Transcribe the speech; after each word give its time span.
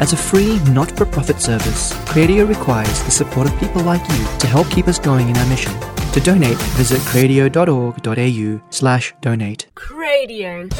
As 0.00 0.12
a 0.12 0.16
free, 0.16 0.60
not 0.70 0.96
for 0.96 1.04
profit 1.04 1.40
service, 1.40 1.92
Cradio 2.06 2.48
requires 2.48 3.02
the 3.02 3.10
support 3.10 3.48
of 3.48 3.58
people 3.58 3.82
like 3.82 4.00
you 4.10 4.24
to 4.38 4.46
help 4.46 4.70
keep 4.70 4.86
us 4.86 4.96
going 4.96 5.28
in 5.28 5.36
our 5.36 5.46
mission. 5.46 5.72
To 6.12 6.20
donate, 6.20 6.56
visit 6.76 7.00
cradio.org.au 7.00 8.60
slash 8.70 9.12
donate. 9.20 9.66
Cradio. 9.74 10.72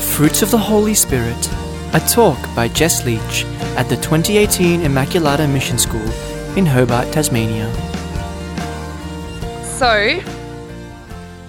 Fruits 0.00 0.40
of 0.40 0.50
the 0.50 0.56
Holy 0.56 0.94
Spirit, 0.94 1.50
a 1.92 2.00
talk 2.08 2.38
by 2.56 2.68
Jess 2.68 3.04
Leach 3.04 3.44
at 3.76 3.86
the 3.90 3.96
2018 3.96 4.80
Immaculata 4.80 5.46
Mission 5.52 5.76
School 5.76 6.08
in 6.56 6.64
Hobart, 6.64 7.12
Tasmania. 7.12 7.70
So, 9.76 10.20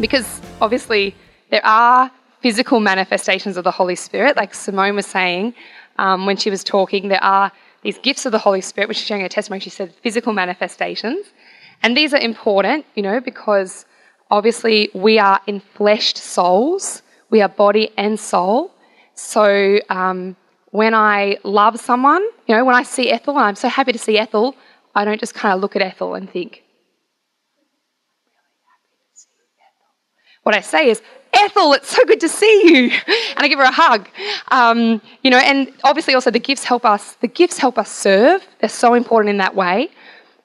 because 0.01 0.41
obviously 0.59 1.15
there 1.49 1.65
are 1.65 2.11
physical 2.41 2.81
manifestations 2.81 3.55
of 3.55 3.63
the 3.63 3.71
Holy 3.71 3.95
Spirit, 3.95 4.35
like 4.35 4.53
Simone 4.53 4.95
was 4.95 5.05
saying 5.05 5.53
um, 5.97 6.25
when 6.25 6.37
she 6.37 6.49
was 6.49 6.63
talking, 6.63 7.07
there 7.07 7.23
are 7.23 7.51
these 7.83 7.97
gifts 7.99 8.25
of 8.25 8.31
the 8.31 8.39
Holy 8.39 8.61
Spirit, 8.61 8.87
which 8.87 8.97
she's 8.97 9.07
sharing 9.07 9.23
her 9.23 9.29
testimony. 9.29 9.59
She 9.59 9.69
said 9.69 9.93
physical 10.01 10.33
manifestations. 10.33 11.25
And 11.83 11.95
these 11.95 12.13
are 12.13 12.19
important, 12.19 12.85
you 12.95 13.03
know, 13.03 13.19
because 13.19 13.85
obviously 14.31 14.89
we 14.93 15.19
are 15.19 15.39
enfleshed 15.47 16.17
souls, 16.17 17.01
we 17.29 17.41
are 17.41 17.49
body 17.49 17.91
and 17.97 18.19
soul. 18.19 18.71
So 19.13 19.79
um, 19.89 20.35
when 20.71 20.93
I 20.93 21.37
love 21.43 21.79
someone, 21.79 22.23
you 22.47 22.55
know, 22.55 22.65
when 22.65 22.75
I 22.75 22.83
see 22.83 23.11
Ethel, 23.11 23.37
and 23.37 23.45
I'm 23.45 23.55
so 23.55 23.69
happy 23.69 23.91
to 23.91 23.99
see 23.99 24.17
Ethel, 24.17 24.55
I 24.93 25.05
don't 25.05 25.19
just 25.19 25.33
kind 25.33 25.53
of 25.53 25.61
look 25.61 25.75
at 25.75 25.81
Ethel 25.81 26.15
and 26.15 26.29
think, 26.29 26.63
what 30.43 30.55
I 30.55 30.61
say 30.61 30.89
is, 30.89 31.01
Ethel, 31.35 31.73
it's 31.73 31.89
so 31.89 32.03
good 32.05 32.19
to 32.21 32.29
see 32.29 32.61
you. 32.65 32.91
And 33.35 33.43
I 33.43 33.47
give 33.47 33.59
her 33.59 33.65
a 33.65 33.71
hug. 33.71 34.07
Um, 34.49 35.01
you 35.21 35.29
know, 35.29 35.37
and 35.37 35.71
obviously 35.83 36.13
also 36.13 36.31
the 36.31 36.39
gifts 36.39 36.63
help 36.63 36.85
us, 36.85 37.15
the 37.15 37.27
gifts 37.27 37.57
help 37.57 37.77
us 37.77 37.91
serve. 37.91 38.47
They're 38.59 38.69
so 38.69 38.93
important 38.93 39.29
in 39.29 39.37
that 39.37 39.55
way. 39.55 39.89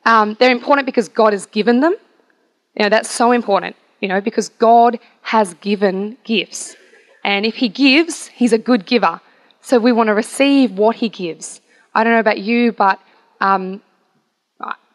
Um, 0.04 0.36
they're 0.38 0.50
important 0.50 0.86
because 0.86 1.08
God 1.08 1.32
has 1.32 1.46
given 1.46 1.80
them. 1.80 1.94
You 2.76 2.84
know, 2.84 2.88
that's 2.88 3.10
so 3.10 3.32
important, 3.32 3.76
you 4.00 4.08
know, 4.08 4.20
because 4.20 4.48
God 4.48 4.98
has 5.22 5.54
given 5.54 6.16
gifts. 6.24 6.76
And 7.24 7.44
if 7.44 7.56
He 7.56 7.68
gives, 7.68 8.26
He's 8.28 8.52
a 8.52 8.58
good 8.58 8.86
giver. 8.86 9.20
So 9.60 9.78
we 9.78 9.92
want 9.92 10.08
to 10.08 10.14
receive 10.14 10.72
what 10.72 10.96
He 10.96 11.08
gives. 11.08 11.60
I 11.94 12.04
don't 12.04 12.12
know 12.12 12.20
about 12.20 12.38
you, 12.38 12.72
but 12.72 12.98
um, 13.40 13.82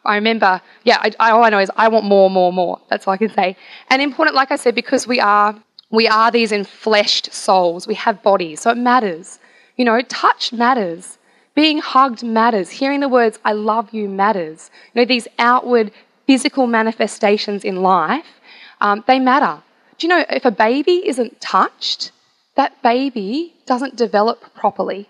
I 0.06 0.14
remember, 0.14 0.60
yeah, 0.84 0.98
I, 1.18 1.30
all 1.30 1.44
I 1.44 1.50
know 1.50 1.58
is 1.58 1.70
I 1.76 1.88
want 1.88 2.04
more, 2.04 2.30
more, 2.30 2.52
more. 2.52 2.80
That's 2.88 3.06
all 3.06 3.14
I 3.14 3.16
can 3.16 3.30
say. 3.30 3.56
And 3.90 4.00
important, 4.00 4.34
like 4.36 4.50
I 4.50 4.56
said, 4.56 4.74
because 4.74 5.06
we 5.06 5.20
are 5.20 5.54
we 5.96 6.06
are 6.06 6.30
these 6.30 6.52
enfleshed 6.52 7.32
souls. 7.32 7.86
We 7.86 7.94
have 7.94 8.22
bodies, 8.22 8.60
so 8.60 8.70
it 8.70 8.76
matters. 8.92 9.38
You 9.76 9.84
know, 9.86 10.00
touch 10.02 10.52
matters. 10.52 11.18
Being 11.54 11.78
hugged 11.78 12.22
matters. 12.22 12.68
Hearing 12.70 13.00
the 13.00 13.08
words 13.08 13.38
"I 13.44 13.52
love 13.52 13.86
you" 13.96 14.08
matters. 14.08 14.70
You 14.92 15.00
know, 15.00 15.06
these 15.06 15.26
outward 15.38 15.90
physical 16.26 16.66
manifestations 16.66 17.64
in 17.64 17.76
life, 17.82 18.30
um, 18.80 19.04
they 19.08 19.18
matter. 19.18 19.62
Do 19.96 20.06
you 20.06 20.10
know 20.12 20.24
if 20.28 20.44
a 20.44 20.50
baby 20.68 20.96
isn't 21.12 21.40
touched, 21.40 22.12
that 22.56 22.82
baby 22.82 23.54
doesn't 23.64 23.96
develop 23.96 24.38
properly. 24.54 25.08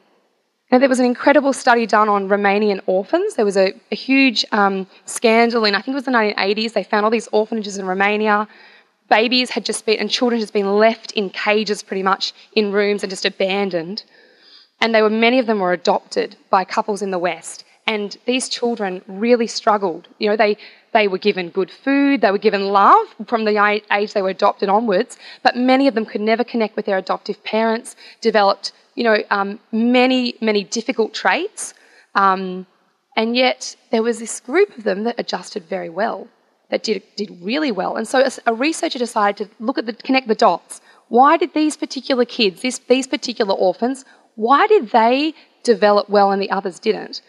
Now, 0.70 0.78
there 0.78 0.88
was 0.88 0.98
an 0.98 1.06
incredible 1.06 1.52
study 1.52 1.86
done 1.86 2.08
on 2.08 2.28
Romanian 2.28 2.80
orphans. 2.86 3.34
There 3.34 3.44
was 3.44 3.56
a, 3.56 3.72
a 3.92 3.94
huge 3.94 4.44
um, 4.50 4.88
scandal 5.04 5.64
in, 5.64 5.76
I 5.76 5.80
think 5.80 5.94
it 5.94 6.02
was 6.02 6.04
the 6.04 6.10
1980s. 6.10 6.72
They 6.72 6.82
found 6.82 7.04
all 7.04 7.10
these 7.10 7.28
orphanages 7.28 7.78
in 7.78 7.86
Romania. 7.86 8.48
Babies 9.08 9.50
had 9.50 9.64
just 9.64 9.86
been, 9.86 9.98
and 9.98 10.10
children 10.10 10.40
had 10.40 10.44
just 10.44 10.52
been 10.52 10.78
left 10.78 11.12
in 11.12 11.30
cages 11.30 11.82
pretty 11.82 12.02
much 12.02 12.32
in 12.52 12.72
rooms 12.72 13.02
and 13.02 13.10
just 13.10 13.24
abandoned. 13.24 14.02
And 14.80 14.94
they 14.94 15.02
were, 15.02 15.10
many 15.10 15.38
of 15.38 15.46
them 15.46 15.60
were 15.60 15.72
adopted 15.72 16.36
by 16.50 16.64
couples 16.64 17.02
in 17.02 17.10
the 17.10 17.18
West. 17.18 17.64
And 17.86 18.16
these 18.26 18.48
children 18.48 19.02
really 19.06 19.46
struggled. 19.46 20.08
You 20.18 20.28
know, 20.30 20.36
they, 20.36 20.56
they 20.92 21.06
were 21.06 21.18
given 21.18 21.50
good 21.50 21.70
food, 21.70 22.20
they 22.20 22.32
were 22.32 22.38
given 22.38 22.68
love 22.68 23.06
from 23.26 23.44
the 23.44 23.82
age 23.92 24.12
they 24.12 24.22
were 24.22 24.30
adopted 24.30 24.68
onwards, 24.68 25.16
but 25.42 25.56
many 25.56 25.86
of 25.86 25.94
them 25.94 26.04
could 26.04 26.20
never 26.20 26.42
connect 26.42 26.74
with 26.74 26.86
their 26.86 26.98
adoptive 26.98 27.42
parents, 27.44 27.94
developed 28.20 28.72
you 28.96 29.04
know, 29.04 29.18
um, 29.30 29.60
many, 29.70 30.34
many 30.40 30.64
difficult 30.64 31.14
traits. 31.14 31.74
Um, 32.14 32.66
and 33.14 33.36
yet 33.36 33.76
there 33.90 34.02
was 34.02 34.18
this 34.18 34.40
group 34.40 34.76
of 34.76 34.84
them 34.84 35.04
that 35.04 35.14
adjusted 35.18 35.64
very 35.64 35.88
well, 35.88 36.26
that 36.70 36.82
did, 36.82 37.02
did 37.16 37.30
really 37.40 37.70
well. 37.70 37.96
And 37.96 38.06
so 38.06 38.20
a, 38.20 38.30
a 38.46 38.54
researcher 38.54 38.98
decided 38.98 39.48
to 39.48 39.64
look 39.64 39.78
at 39.78 39.86
the, 39.86 39.92
connect 39.92 40.28
the 40.28 40.34
dots. 40.34 40.80
Why 41.08 41.36
did 41.36 41.54
these 41.54 41.76
particular 41.76 42.24
kids, 42.24 42.62
this, 42.62 42.78
these 42.88 43.06
particular 43.06 43.54
orphans, 43.54 44.04
why 44.34 44.66
did 44.66 44.90
they 44.90 45.34
develop 45.62 46.08
well 46.08 46.32
and 46.32 46.42
the 46.42 46.50
others 46.50 46.78
didn't? 46.78 47.22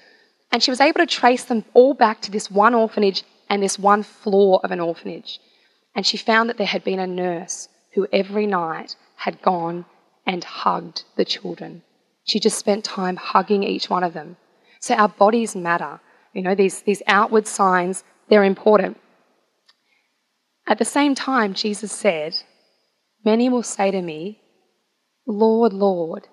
And 0.51 0.63
she 0.63 0.71
was 0.71 0.81
able 0.81 0.99
to 0.99 1.05
trace 1.05 1.43
them 1.43 1.65
all 1.73 1.93
back 1.93 2.21
to 2.21 2.31
this 2.31 2.49
one 2.49 2.73
orphanage 2.73 3.23
and 3.49 3.61
this 3.61 3.77
one 3.77 4.03
floor 4.03 4.59
of 4.63 4.71
an 4.71 4.79
orphanage. 4.79 5.39
And 5.95 6.05
she 6.05 6.17
found 6.17 6.49
that 6.49 6.57
there 6.57 6.67
had 6.67 6.83
been 6.83 6.99
a 6.99 7.07
nurse 7.07 7.69
who 7.93 8.07
every 8.13 8.47
night 8.47 8.95
had 9.15 9.41
gone 9.41 9.85
and 10.25 10.43
hugged 10.43 11.03
the 11.15 11.25
children. 11.25 11.83
She 12.25 12.39
just 12.39 12.59
spent 12.59 12.83
time 12.83 13.15
hugging 13.15 13.63
each 13.63 13.89
one 13.89 14.03
of 14.03 14.13
them. 14.13 14.37
So 14.79 14.95
our 14.95 15.09
bodies 15.09 15.55
matter. 15.55 15.99
You 16.33 16.41
know, 16.41 16.55
these, 16.55 16.81
these 16.81 17.01
outward 17.07 17.47
signs, 17.47 18.03
they're 18.29 18.43
important. 18.43 18.97
At 20.67 20.79
the 20.79 20.85
same 20.85 21.15
time, 21.15 21.53
Jesus 21.53 21.91
said, 21.91 22.43
Many 23.23 23.49
will 23.49 23.63
say 23.63 23.89
to 23.89 24.01
me, 24.01 24.41
Lord, 25.25 25.71
Lord, 25.73 26.27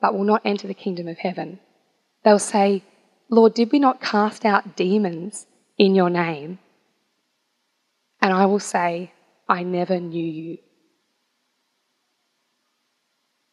but 0.00 0.14
will 0.14 0.24
not 0.24 0.42
enter 0.44 0.68
the 0.68 0.74
kingdom 0.74 1.08
of 1.08 1.18
heaven. 1.18 1.58
They'll 2.24 2.38
say, 2.38 2.82
Lord, 3.28 3.54
did 3.54 3.72
we 3.72 3.78
not 3.78 4.00
cast 4.00 4.44
out 4.44 4.76
demons 4.76 5.46
in 5.76 5.94
your 5.94 6.10
name? 6.10 6.58
And 8.22 8.32
I 8.32 8.46
will 8.46 8.60
say, 8.60 9.12
I 9.48 9.62
never 9.62 9.98
knew 9.98 10.24
you. 10.24 10.58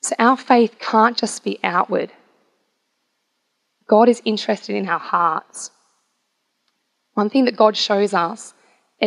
So 0.04 0.16
our 0.18 0.38
faith 0.38 0.78
can't 0.80 1.18
just 1.18 1.44
be 1.44 1.60
outward. 1.64 2.12
God 3.88 4.10
is 4.10 4.22
interested 4.26 4.76
in 4.76 4.88
our 4.88 5.00
hearts. 5.00 5.72
One 7.14 7.30
thing 7.30 7.46
that 7.46 7.58
God 7.58 7.76
shows 7.76 8.14
us 8.14 8.54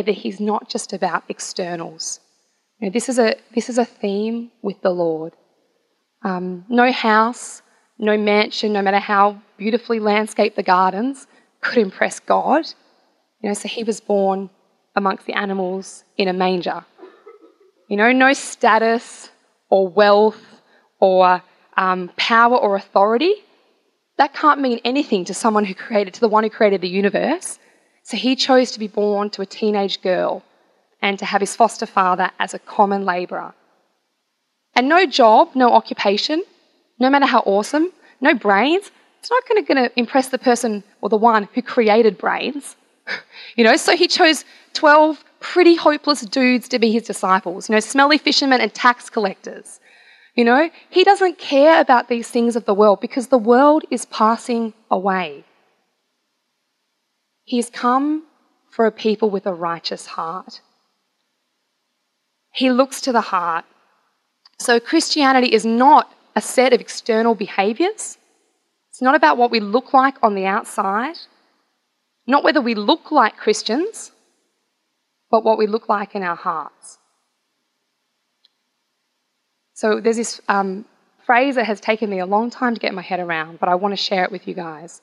that 0.03 0.11
He's 0.11 0.39
not 0.39 0.69
just 0.69 0.93
about 0.93 1.23
externals. 1.29 2.19
You 2.79 2.87
know, 2.87 2.91
this, 2.91 3.09
is 3.09 3.19
a, 3.19 3.35
this 3.53 3.69
is 3.69 3.77
a 3.77 3.85
theme 3.85 4.51
with 4.61 4.81
the 4.81 4.89
Lord. 4.89 5.33
Um, 6.23 6.65
no 6.69 6.91
house, 6.91 7.61
no 7.97 8.17
mansion, 8.17 8.73
no 8.73 8.81
matter 8.81 8.99
how 8.99 9.41
beautifully 9.57 9.99
landscaped 9.99 10.55
the 10.55 10.63
gardens, 10.63 11.27
could 11.61 11.77
impress 11.77 12.19
God. 12.19 12.65
You 13.41 13.49
know, 13.49 13.53
so 13.53 13.67
He 13.67 13.83
was 13.83 14.01
born 14.01 14.49
amongst 14.95 15.25
the 15.25 15.33
animals 15.33 16.03
in 16.17 16.27
a 16.27 16.33
manger. 16.33 16.85
You 17.89 17.97
know, 17.97 18.11
no 18.11 18.33
status 18.33 19.29
or 19.69 19.87
wealth 19.87 20.61
or 20.99 21.41
um, 21.77 22.09
power 22.17 22.55
or 22.55 22.75
authority, 22.75 23.33
that 24.17 24.33
can't 24.33 24.61
mean 24.61 24.79
anything 24.85 25.25
to 25.25 25.33
someone 25.33 25.65
who 25.65 25.73
created, 25.73 26.13
to 26.15 26.21
the 26.21 26.29
one 26.29 26.43
who 26.43 26.49
created 26.49 26.81
the 26.81 26.89
universe. 26.89 27.59
So 28.05 28.17
he 28.17 28.35
chose 28.35 28.69
to 28.71 28.79
be 28.79 28.87
born 28.87 29.31
to 29.31 29.41
a 29.41 29.47
teenage 29.47 29.99
girl 30.03 30.43
and 31.01 31.17
to 31.17 31.25
have 31.25 31.41
his 31.41 31.55
foster 31.55 31.87
father 31.87 32.29
as 32.39 32.53
a 32.53 32.59
common 32.59 33.03
labourer. 33.03 33.55
And 34.75 34.87
no 34.87 35.07
job, 35.07 35.49
no 35.55 35.73
occupation, 35.73 36.43
no 36.99 37.09
matter 37.09 37.25
how 37.25 37.39
awesome, 37.47 37.91
no 38.21 38.35
brains, 38.35 38.91
it's 39.19 39.31
not 39.31 39.43
going 39.49 39.65
to 39.65 39.99
impress 39.99 40.27
the 40.27 40.37
person 40.37 40.83
or 41.01 41.09
the 41.09 41.17
one 41.17 41.49
who 41.55 41.63
created 41.63 42.19
brains. 42.19 42.75
you 43.55 43.63
know, 43.63 43.75
so 43.75 43.95
he 43.97 44.07
chose 44.07 44.45
12 44.73 45.23
pretty 45.39 45.73
hopeless 45.75 46.21
dudes 46.21 46.67
to 46.67 46.77
be 46.77 46.91
his 46.91 47.03
disciples, 47.03 47.67
you 47.67 47.73
know, 47.73 47.79
smelly 47.79 48.19
fishermen 48.19 48.61
and 48.61 48.71
tax 48.71 49.09
collectors. 49.09 49.79
You 50.35 50.45
know, 50.45 50.69
he 50.91 51.03
doesn't 51.03 51.39
care 51.39 51.81
about 51.81 52.07
these 52.07 52.29
things 52.29 52.55
of 52.55 52.65
the 52.65 52.73
world 52.75 53.01
because 53.01 53.27
the 53.27 53.39
world 53.39 53.83
is 53.89 54.05
passing 54.05 54.75
away. 54.91 55.43
He's 57.45 57.69
come 57.69 58.23
for 58.69 58.85
a 58.85 58.91
people 58.91 59.29
with 59.29 59.45
a 59.45 59.53
righteous 59.53 60.05
heart. 60.07 60.61
He 62.51 62.71
looks 62.71 63.01
to 63.01 63.11
the 63.11 63.21
heart. 63.21 63.65
So, 64.59 64.79
Christianity 64.79 65.53
is 65.53 65.65
not 65.65 66.11
a 66.35 66.41
set 66.41 66.73
of 66.73 66.81
external 66.81 67.35
behaviors. 67.35 68.17
It's 68.89 69.01
not 69.01 69.15
about 69.15 69.37
what 69.37 69.51
we 69.51 69.59
look 69.59 69.93
like 69.93 70.15
on 70.23 70.35
the 70.35 70.45
outside, 70.45 71.17
not 72.25 72.43
whether 72.43 72.61
we 72.61 72.75
look 72.75 73.11
like 73.11 73.37
Christians, 73.37 74.11
but 75.29 75.43
what 75.43 75.57
we 75.57 75.67
look 75.67 75.87
like 75.87 76.15
in 76.15 76.23
our 76.23 76.35
hearts. 76.35 76.97
So 79.73 79.99
there's 79.99 80.15
this 80.15 80.41
um, 80.47 80.85
phrase 81.25 81.55
that 81.55 81.65
has 81.65 81.81
taken 81.81 82.09
me 82.09 82.19
a 82.19 82.25
long 82.25 82.49
time 82.49 82.73
to 82.73 82.79
get 82.79 82.93
my 82.93 83.01
head 83.01 83.19
around, 83.19 83.59
but 83.59 83.67
I 83.67 83.75
want 83.75 83.91
to 83.91 83.97
share 83.97 84.23
it 84.23 84.31
with 84.31 84.47
you 84.47 84.53
guys. 84.53 85.01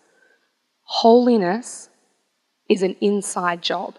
Holiness 0.85 1.91
is 2.69 2.83
an 2.83 2.97
inside 3.01 3.63
job. 3.63 3.97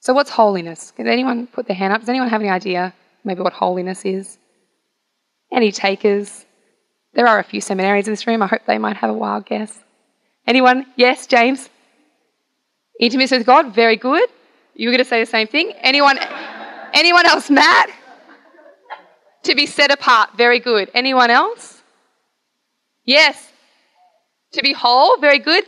So, 0.00 0.12
what's 0.12 0.30
holiness? 0.30 0.90
Can 0.90 1.08
anyone 1.08 1.46
put 1.46 1.66
their 1.66 1.76
hand 1.76 1.92
up? 1.92 2.00
Does 2.00 2.08
anyone 2.08 2.28
have 2.28 2.40
any 2.40 2.50
idea 2.50 2.92
maybe 3.24 3.40
what 3.40 3.54
holiness 3.54 4.04
is? 4.04 4.38
Any 5.52 5.72
takers? 5.72 6.44
There 7.14 7.26
are 7.26 7.38
a 7.38 7.44
few 7.44 7.60
seminarians 7.60 8.06
in 8.06 8.12
this 8.12 8.26
room. 8.26 8.42
I 8.42 8.46
hope 8.46 8.62
they 8.66 8.78
might 8.78 8.96
have 8.96 9.10
a 9.10 9.14
wild 9.14 9.46
guess. 9.46 9.78
Anyone? 10.46 10.86
Yes, 10.96 11.26
James? 11.26 11.70
Intimacy 13.00 13.38
with 13.38 13.46
God? 13.46 13.74
Very 13.74 13.96
good. 13.96 14.28
You 14.74 14.88
were 14.88 14.92
going 14.92 15.04
to 15.04 15.08
say 15.08 15.20
the 15.20 15.30
same 15.30 15.46
thing. 15.46 15.72
Anyone? 15.80 16.18
Anyone 16.92 17.26
else? 17.26 17.48
Matt? 17.50 17.90
To 19.44 19.54
be 19.54 19.66
set 19.66 19.90
apart. 19.90 20.30
Very 20.36 20.58
good. 20.58 20.90
Anyone 20.94 21.30
else? 21.30 21.82
Yes. 23.04 23.52
To 24.52 24.62
be 24.62 24.72
whole. 24.72 25.18
Very 25.18 25.38
good. 25.38 25.64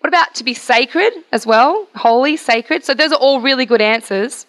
What 0.00 0.08
about 0.08 0.34
to 0.36 0.44
be 0.44 0.54
sacred 0.54 1.12
as 1.30 1.46
well? 1.46 1.86
Holy, 1.94 2.36
sacred. 2.36 2.84
So 2.84 2.94
those 2.94 3.12
are 3.12 3.18
all 3.18 3.40
really 3.40 3.66
good 3.66 3.82
answers. 3.82 4.46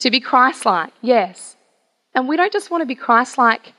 To 0.00 0.10
be 0.10 0.20
Christ 0.20 0.64
like. 0.64 0.92
Yes. 1.02 1.56
And 2.14 2.26
we 2.28 2.36
don't 2.36 2.52
just 2.52 2.70
want 2.70 2.80
to 2.80 2.86
be 2.86 2.94
Christ 2.94 3.36
like 3.36 3.74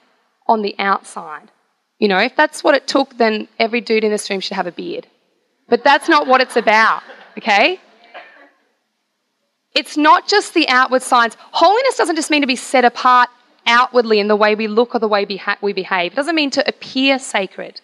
on 0.48 0.62
the 0.62 0.76
outside. 0.78 1.52
You 1.98 2.08
know, 2.08 2.20
if 2.20 2.36
that's 2.36 2.64
what 2.64 2.76
it 2.76 2.88
took, 2.88 3.18
then 3.18 3.48
every 3.60 3.82
dude 3.82 4.04
in 4.04 4.12
this 4.12 4.30
room 4.30 4.40
should 4.40 4.56
have 4.56 4.68
a 4.68 4.72
beard. 4.72 5.08
But 5.68 5.84
that's 5.84 6.08
not 6.08 6.28
what 6.28 6.42
it's 6.42 6.56
about, 6.56 7.02
okay? 7.38 7.80
It's 9.74 9.98
not 9.98 10.28
just 10.28 10.54
the 10.54 10.68
outward 10.68 11.02
signs. 11.02 11.36
Holiness 11.52 11.98
doesn't 11.98 12.16
just 12.16 12.30
mean 12.30 12.42
to 12.42 12.48
be 12.48 12.56
set 12.56 12.86
apart 12.86 13.30
outwardly 13.66 14.20
in 14.20 14.28
the 14.28 14.36
way 14.36 14.54
we 14.54 14.68
look 14.68 14.94
or 14.94 15.00
the 15.00 15.08
way 15.08 15.26
we 15.62 15.74
behave. 15.74 16.12
It 16.12 16.16
doesn't 16.16 16.36
mean 16.36 16.50
to 16.52 16.68
appear 16.68 17.18
sacred. 17.20 17.82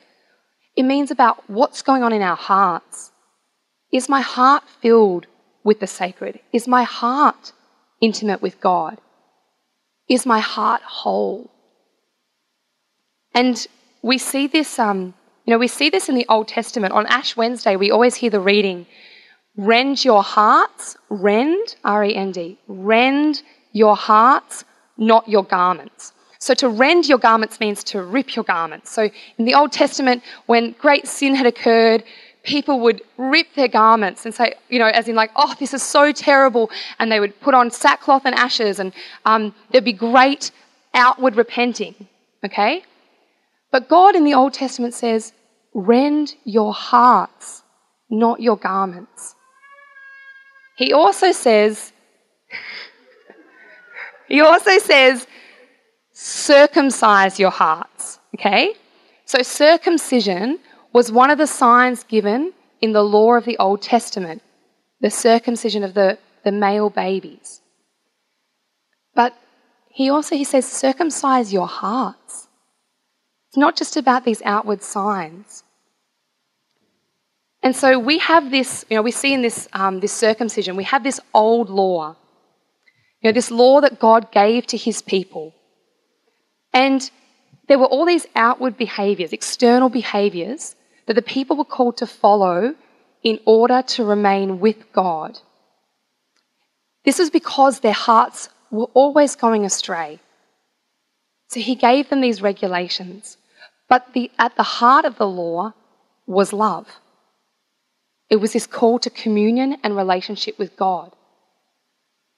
It 0.78 0.84
means 0.84 1.10
about 1.10 1.44
what's 1.50 1.82
going 1.82 2.04
on 2.04 2.14
in 2.14 2.22
our 2.22 2.36
hearts. 2.36 3.12
Is 3.92 4.08
my 4.08 4.22
heart 4.22 4.64
filled 4.80 5.26
with 5.64 5.80
the 5.80 5.88
sacred? 5.88 6.40
Is 6.54 6.68
my 6.68 6.84
heart 6.84 7.52
intimate 8.00 8.44
with 8.44 8.62
God? 8.62 9.02
Is 10.08 10.24
my 10.26 10.40
heart 10.40 10.84
whole? 10.84 11.50
And 13.34 13.66
we 14.04 14.20
see 14.20 14.46
this, 14.46 14.78
um, 14.78 15.16
you 15.46 15.52
know, 15.52 15.58
we 15.58 15.68
see 15.68 15.90
this 15.90 16.10
in 16.10 16.16
the 16.16 16.28
Old 16.30 16.48
Testament. 16.48 16.94
On 16.94 17.08
Ash 17.08 17.36
Wednesday, 17.36 17.76
we 17.76 17.90
always 17.90 18.14
hear 18.14 18.30
the 18.30 18.40
reading, 18.40 18.86
rend 19.58 20.06
your 20.06 20.22
hearts, 20.22 20.96
rend, 21.10 21.76
R-E-N-D, 21.84 22.60
rend 22.68 23.42
your 23.72 23.96
hearts, 23.96 24.64
not 24.96 25.28
your 25.28 25.44
garments. 25.44 26.14
So 26.40 26.54
to 26.56 26.70
rend 26.70 27.08
your 27.08 27.18
garments 27.18 27.60
means 27.60 27.84
to 27.86 28.02
rip 28.02 28.36
your 28.36 28.46
garments. 28.46 28.92
So 28.92 29.10
in 29.38 29.46
the 29.46 29.56
Old 29.56 29.72
Testament, 29.72 30.24
when 30.46 30.74
great 30.74 31.08
sin 31.08 31.36
had 31.36 31.46
occurred, 31.46 32.04
people 32.44 32.80
would 32.80 33.02
rip 33.18 33.54
their 33.56 33.68
garments 33.68 34.26
and 34.26 34.34
say, 34.34 34.54
you 34.70 34.80
know, 34.80 34.88
as 34.88 35.08
in 35.08 35.16
like, 35.16 35.32
oh, 35.36 35.54
this 35.60 35.74
is 35.74 35.84
so 35.84 36.12
terrible. 36.12 36.70
And 37.00 37.12
they 37.12 37.20
would 37.20 37.40
put 37.42 37.54
on 37.54 37.72
sackcloth 37.72 38.24
and 38.26 38.36
ashes 38.36 38.80
and 38.80 38.94
um, 39.26 39.54
there'd 39.72 39.84
be 39.84 39.94
great 39.94 40.52
outward 40.94 41.36
repenting, 41.36 42.08
okay? 42.46 42.84
But 43.72 43.90
God 43.90 44.16
in 44.16 44.24
the 44.24 44.34
Old 44.34 44.54
Testament 44.54 44.94
says, 44.94 45.34
rend 45.74 46.36
your 46.46 46.74
hearts, 46.74 47.64
not 48.10 48.40
your 48.40 48.58
garments. 48.58 49.36
He 50.78 50.94
also 50.94 51.32
says, 51.32 51.92
he 54.28 54.42
also 54.42 54.78
says, 54.80 55.28
circumcise 56.20 57.40
your 57.40 57.52
hearts, 57.52 58.18
okay? 58.34 58.74
So 59.26 59.44
circumcision 59.44 60.58
was 60.92 61.12
one 61.12 61.30
of 61.30 61.38
the 61.38 61.46
signs 61.46 62.04
given 62.04 62.54
in 62.82 62.92
the 62.94 63.04
law 63.04 63.36
of 63.36 63.46
the 63.46 63.56
Old 63.60 63.84
Testament, 63.84 64.42
the 65.00 65.12
circumcision 65.12 65.84
of 65.84 65.94
the, 65.94 66.18
the 66.44 66.52
male 66.52 66.90
babies. 66.90 67.62
But 69.14 69.36
he 69.92 70.10
also 70.10 70.36
he 70.36 70.44
says 70.44 70.68
circumcise 70.68 71.54
your 71.54 71.68
hearts. 71.68 72.48
It's 73.50 73.58
not 73.58 73.76
just 73.76 73.96
about 73.96 74.26
these 74.26 74.42
outward 74.44 74.82
signs. 74.82 75.64
And 77.62 77.76
so 77.76 78.00
we 78.00 78.18
have 78.18 78.50
this, 78.50 78.86
you 78.90 78.96
know, 78.96 79.04
we 79.04 79.12
see 79.12 79.34
in 79.34 79.44
this, 79.44 79.68
um, 79.72 80.00
this 80.00 80.14
circumcision, 80.14 80.76
we 80.76 80.84
have 80.86 81.04
this 81.04 81.20
old 81.36 81.70
law, 81.70 82.16
you 83.22 83.30
know, 83.30 83.34
this 83.34 83.52
law 83.52 83.82
that 83.82 84.00
God 84.00 84.32
gave 84.32 84.66
to 84.68 84.78
his 84.78 85.04
people. 85.04 85.54
And 86.74 87.10
there 87.68 87.80
were 87.80 87.86
all 87.86 88.06
these 88.06 88.28
outward 88.36 88.78
behaviors, 88.78 89.34
external 89.34 89.90
behaviors, 89.90 90.76
that 91.06 91.16
the 91.16 91.22
people 91.22 91.58
were 91.58 91.66
called 91.66 91.98
to 91.98 92.08
follow 92.08 92.76
in 93.24 93.40
order 93.46 93.82
to 93.82 94.06
remain 94.06 94.60
with 94.60 94.92
God. 94.94 95.40
This 97.04 97.20
was 97.20 97.30
because 97.30 97.80
their 97.80 97.94
hearts 97.94 98.50
were 98.70 98.90
always 98.94 99.36
going 99.36 99.66
astray. 99.66 100.20
So 101.50 101.60
he 101.60 101.76
gave 101.76 102.10
them 102.10 102.22
these 102.22 102.42
regulations. 102.42 103.38
But 103.88 104.14
the, 104.14 104.30
at 104.38 104.56
the 104.56 104.64
heart 104.64 105.06
of 105.06 105.18
the 105.18 105.28
law 105.28 105.74
was 106.26 106.52
love. 106.52 106.88
It 108.30 108.38
was 108.38 108.52
this 108.52 108.68
call 108.68 109.00
to 109.00 109.10
communion 109.10 109.78
and 109.84 109.96
relationship 109.96 110.60
with 110.60 110.76
God. 110.76 111.14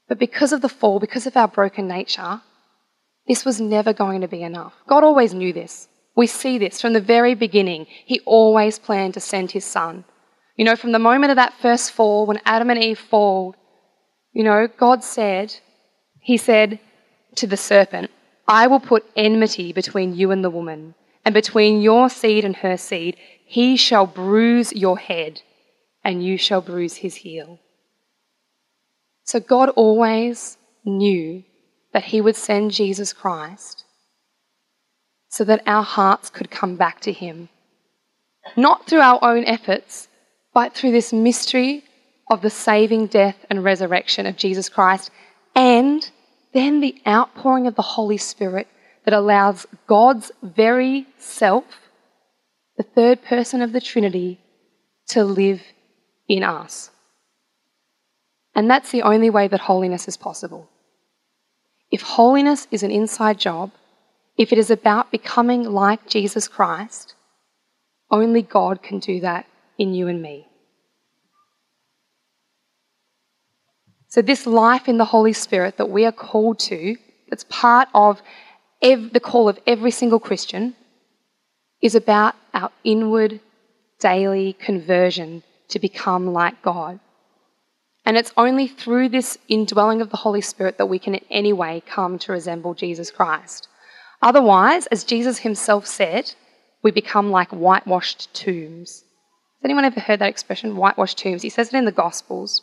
But 0.08 0.20
because 0.20 0.54
of 0.54 0.62
the 0.62 0.70
fall, 0.70 1.00
because 1.00 1.26
of 1.26 1.36
our 1.36 1.48
broken 1.48 1.88
nature, 1.88 2.42
this 3.30 3.46
was 3.46 3.62
never 3.62 3.94
going 3.94 4.22
to 4.22 4.28
be 4.28 4.42
enough. 4.42 4.74
God 4.88 5.04
always 5.04 5.36
knew 5.36 5.54
this. 5.54 5.88
We 6.16 6.26
see 6.26 6.58
this 6.58 6.82
from 6.82 6.94
the 6.94 7.00
very 7.00 7.36
beginning. 7.36 7.86
He 7.88 8.20
always 8.26 8.80
planned 8.80 9.14
to 9.14 9.20
send 9.20 9.52
his 9.52 9.64
son. 9.64 10.04
You 10.58 10.66
know, 10.66 10.76
from 10.76 10.94
the 10.94 11.00
moment 11.00 11.30
of 11.30 11.36
that 11.36 11.54
first 11.62 11.92
fall, 11.92 12.26
when 12.26 12.42
Adam 12.44 12.72
and 12.72 12.84
Eve 12.84 12.98
fall, 12.98 13.56
you 14.34 14.44
know, 14.44 14.68
God 14.68 15.04
said, 15.04 15.56
He 16.20 16.38
said 16.38 16.80
to 17.36 17.46
the 17.46 17.56
serpent, 17.56 18.10
I 18.48 18.66
will 18.66 18.80
put 18.80 19.06
enmity 19.16 19.74
between 19.74 20.16
you 20.16 20.32
and 20.32 20.44
the 20.44 20.50
woman, 20.50 20.96
and 21.24 21.34
between 21.34 21.82
your 21.82 22.10
seed 22.10 22.44
and 22.44 22.56
her 22.58 22.78
seed, 22.78 23.16
he 23.46 23.78
shall 23.78 24.08
bruise 24.08 24.74
your 24.74 24.98
head, 24.98 25.44
and 26.04 26.26
you 26.26 26.36
shall 26.38 26.62
bruise 26.62 26.96
his 26.96 27.18
heel. 27.18 27.60
So 29.24 29.40
God 29.40 29.70
always 29.70 30.58
knew 30.84 31.44
that 31.94 32.06
he 32.06 32.22
would 32.22 32.36
send 32.36 32.72
Jesus 32.72 33.14
Christ 33.14 33.84
so 35.30 35.44
that 35.44 35.64
our 35.66 35.84
hearts 35.84 36.30
could 36.30 36.50
come 36.50 36.76
back 36.76 37.00
to 37.02 37.12
him. 37.12 37.50
Not 38.58 38.88
through 38.88 39.02
our 39.02 39.20
own 39.24 39.46
efforts, 39.46 40.08
but 40.54 40.74
through 40.74 40.92
this 40.92 41.14
mystery 41.14 41.84
of 42.30 42.42
the 42.42 42.50
saving 42.50 43.08
death 43.08 43.38
and 43.50 43.64
resurrection 43.64 44.26
of 44.26 44.38
Jesus 44.38 44.70
Christ, 44.70 45.12
and 45.56 46.10
then 46.54 46.80
the 46.80 47.00
outpouring 47.08 47.68
of 47.68 47.76
the 47.76 47.82
Holy 47.82 48.18
Spirit 48.18 48.68
that 49.06 49.14
allows 49.14 49.66
God's 49.88 50.32
very 50.42 51.08
self, 51.18 51.64
the 52.78 52.84
third 52.84 53.24
person 53.24 53.62
of 53.62 53.72
the 53.72 53.82
Trinity, 53.82 54.40
to 55.10 55.24
live 55.24 55.62
in 56.28 56.44
us. 56.44 56.92
And 58.56 58.70
that's 58.70 58.92
the 58.92 59.04
only 59.04 59.30
way 59.30 59.48
that 59.48 59.62
holiness 59.62 60.08
is 60.08 60.18
possible. 60.18 60.70
If 61.92 62.02
holiness 62.02 62.68
is 62.72 62.84
an 62.84 62.92
inside 62.92 63.40
job, 63.40 63.72
if 64.38 64.52
it 64.52 64.58
is 64.58 64.70
about 64.70 65.12
becoming 65.12 65.64
like 65.64 66.08
Jesus 66.08 66.48
Christ, 66.48 67.16
only 68.12 68.42
God 68.42 68.82
can 68.82 69.00
do 69.00 69.20
that 69.22 69.46
in 69.78 69.94
you 69.94 70.08
and 70.08 70.22
me. 70.22 70.48
So, 74.08 74.22
this 74.22 74.48
life 74.48 74.88
in 74.88 74.98
the 74.98 75.06
Holy 75.06 75.34
Spirit 75.34 75.78
that 75.78 75.90
we 75.90 76.06
are 76.06 76.12
called 76.12 76.60
to, 76.60 76.96
that's 77.30 77.46
part 77.48 77.90
of 77.94 78.22
ev- 78.82 79.14
the 79.14 79.20
call 79.20 79.48
of 79.48 79.60
every 79.68 79.92
single 79.92 80.20
Christian 80.20 80.76
is 81.82 81.96
about 81.96 82.36
our 82.54 82.72
inward 82.84 83.40
daily 84.00 84.54
conversion 84.54 85.44
to 85.68 85.80
become 85.80 86.34
like 86.34 86.62
God. 86.62 87.00
And 88.06 88.18
it's 88.18 88.34
only 88.38 88.68
through 88.68 89.10
this 89.10 89.38
indwelling 89.48 90.02
of 90.02 90.10
the 90.10 90.18
Holy 90.18 90.42
Spirit 90.42 90.78
that 90.78 90.88
we 90.88 91.00
can 91.00 91.16
in 91.16 91.26
any 91.30 91.54
way 91.54 91.84
come 91.86 92.18
to 92.20 92.32
resemble 92.32 92.74
Jesus 92.74 93.12
Christ. 93.12 93.68
Otherwise, 94.22 94.88
as 94.88 95.04
Jesus 95.04 95.40
himself 95.40 95.86
said, 95.86 96.34
we 96.82 96.92
become 96.92 97.32
like 97.32 97.50
whitewashed 97.50 98.34
tombs. 98.34 99.04
Has 99.62 99.66
anyone 99.66 99.86
ever 99.86 100.00
heard 100.00 100.20
that 100.20 100.30
expression, 100.30 100.78
whitewashed 100.78 101.18
tombs? 101.18 101.42
He 101.42 101.50
says 101.50 101.74
it 101.74 101.78
in 101.78 101.86
the 101.86 101.92
Gospels. 101.92 102.62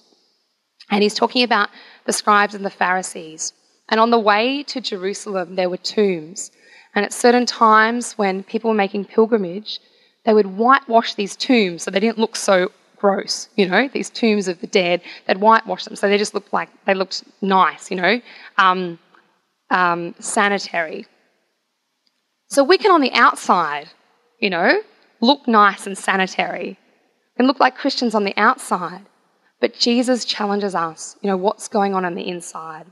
And 0.91 1.03
he's 1.03 1.15
talking 1.15 1.43
about 1.43 1.69
the 2.07 2.13
scribes 2.13 2.55
and 2.55 2.65
the 2.65 2.71
Pharisees. 2.71 3.53
And 3.89 4.01
on 4.01 4.11
the 4.11 4.19
way 4.19 4.63
to 4.65 4.81
Jerusalem, 4.81 5.57
there 5.57 5.71
were 5.71 5.77
tombs. 5.77 6.51
And 6.95 7.05
at 7.05 7.13
certain 7.13 7.47
times, 7.47 8.15
when 8.15 8.43
people 8.43 8.71
were 8.71 8.77
making 8.77 9.05
pilgrimage, 9.05 9.81
they 10.25 10.35
would 10.35 10.57
whitewash 10.57 11.15
these 11.15 11.37
tombs 11.37 11.83
so 11.83 11.91
they 11.91 12.01
didn't 12.01 12.19
look 12.19 12.37
so 12.37 12.73
gross, 13.07 13.49
you 13.55 13.69
know, 13.69 13.87
these 13.87 14.11
tombs 14.11 14.49
of 14.49 14.61
the 14.61 14.67
dead. 14.67 15.01
They'd 15.27 15.39
whitewash 15.39 15.85
them 15.85 15.95
so 15.95 16.09
they 16.09 16.19
just 16.19 16.35
looked 16.35 16.53
like 16.53 16.69
they 16.87 16.95
looked 16.95 17.23
nice, 17.41 17.89
you 17.89 17.97
know, 17.97 18.21
um, 18.59 18.99
um, 19.71 20.17
sanitary. 20.19 21.07
So 22.49 22.65
we 22.65 22.79
can, 22.79 22.91
on 22.91 23.01
the 23.01 23.13
outside, 23.13 23.89
you 24.41 24.51
know, 24.51 24.81
look 25.21 25.47
nice 25.47 25.87
and 25.87 25.97
sanitary 25.97 26.79
and 27.37 27.47
look 27.47 27.61
like 27.61 27.77
Christians 27.77 28.13
on 28.17 28.25
the 28.25 28.37
outside. 28.37 29.07
But 29.61 29.79
Jesus 29.79 30.25
challenges 30.25 30.75
us, 30.75 31.17
you 31.23 31.31
know, 31.31 31.37
what's 31.37 31.69
going 31.69 31.95
on 31.95 32.05
on 32.05 32.17
the 32.17 32.27
inside. 32.29 32.87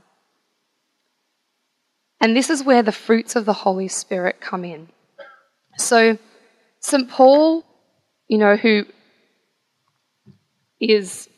And 2.21 2.37
this 2.37 2.49
is 2.49 2.63
where 2.63 2.83
the 2.83 2.93
fruits 2.93 3.35
of 3.35 3.43
the 3.43 3.59
Holy 3.65 3.89
Spirit 3.89 4.39
come 4.39 4.63
in. 4.63 4.87
So, 5.77 6.17
St. 6.79 7.09
Paul, 7.09 7.65
you 8.29 8.37
know, 8.37 8.55
who 8.55 8.85
is 10.79 11.29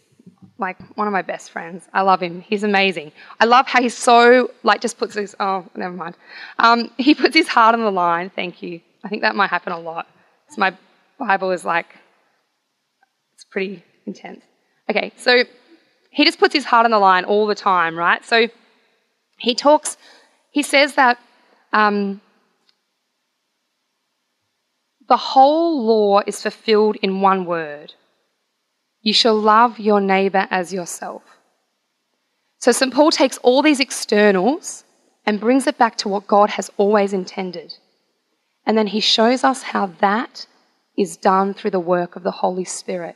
like 0.57 0.77
one 0.97 1.07
of 1.07 1.13
my 1.13 1.21
best 1.21 1.51
friends. 1.51 1.87
I 1.93 2.01
love 2.01 2.21
him. 2.21 2.41
He's 2.41 2.63
amazing. 2.63 3.11
I 3.39 3.45
love 3.45 3.67
how 3.67 3.81
he's 3.81 3.95
so 3.95 4.51
like 4.63 4.81
just 4.81 4.97
puts 4.97 5.13
his 5.13 5.35
oh 5.39 5.65
never 5.75 5.93
mind. 5.93 6.15
Um, 6.59 6.91
he 6.97 7.13
puts 7.15 7.35
his 7.35 7.47
heart 7.47 7.75
on 7.75 7.81
the 7.81 7.91
line. 7.91 8.29
Thank 8.29 8.61
you. 8.61 8.81
I 9.03 9.09
think 9.09 9.21
that 9.21 9.35
might 9.35 9.49
happen 9.49 9.73
a 9.73 9.79
lot. 9.79 10.07
So 10.49 10.59
my 10.59 10.75
Bible 11.19 11.51
is 11.51 11.63
like 11.63 11.87
it's 13.35 13.45
pretty 13.45 13.83
intense. 14.05 14.43
Okay, 14.89 15.11
so 15.17 15.43
he 16.09 16.25
just 16.25 16.39
puts 16.39 16.53
his 16.53 16.65
heart 16.65 16.85
on 16.85 16.91
the 16.91 16.99
line 16.99 17.25
all 17.25 17.45
the 17.45 17.55
time, 17.55 17.97
right? 17.97 18.23
So 18.25 18.47
he 19.37 19.53
talks. 19.53 19.97
He 20.51 20.63
says 20.63 20.95
that. 20.95 21.19
Um, 21.73 22.21
the 25.09 25.17
whole 25.17 25.85
law 25.85 26.21
is 26.25 26.41
fulfilled 26.41 26.97
in 27.01 27.21
one 27.21 27.45
word 27.45 27.93
you 29.07 29.13
shall 29.13 29.39
love 29.39 29.79
your 29.79 30.01
neighbor 30.01 30.45
as 30.51 30.73
yourself. 30.73 31.21
So 32.59 32.73
St. 32.73 32.93
Paul 32.93 33.09
takes 33.09 33.37
all 33.37 33.61
these 33.61 33.79
externals 33.79 34.83
and 35.25 35.39
brings 35.39 35.65
it 35.65 35.77
back 35.77 35.95
to 35.99 36.09
what 36.09 36.27
God 36.27 36.49
has 36.49 36.69
always 36.75 37.13
intended. 37.13 37.73
And 38.65 38.77
then 38.77 38.87
he 38.87 38.99
shows 38.99 39.45
us 39.45 39.63
how 39.63 39.85
that 40.01 40.45
is 40.97 41.15
done 41.15 41.53
through 41.53 41.71
the 41.71 41.79
work 41.95 42.17
of 42.17 42.23
the 42.23 42.37
Holy 42.43 42.65
Spirit. 42.65 43.15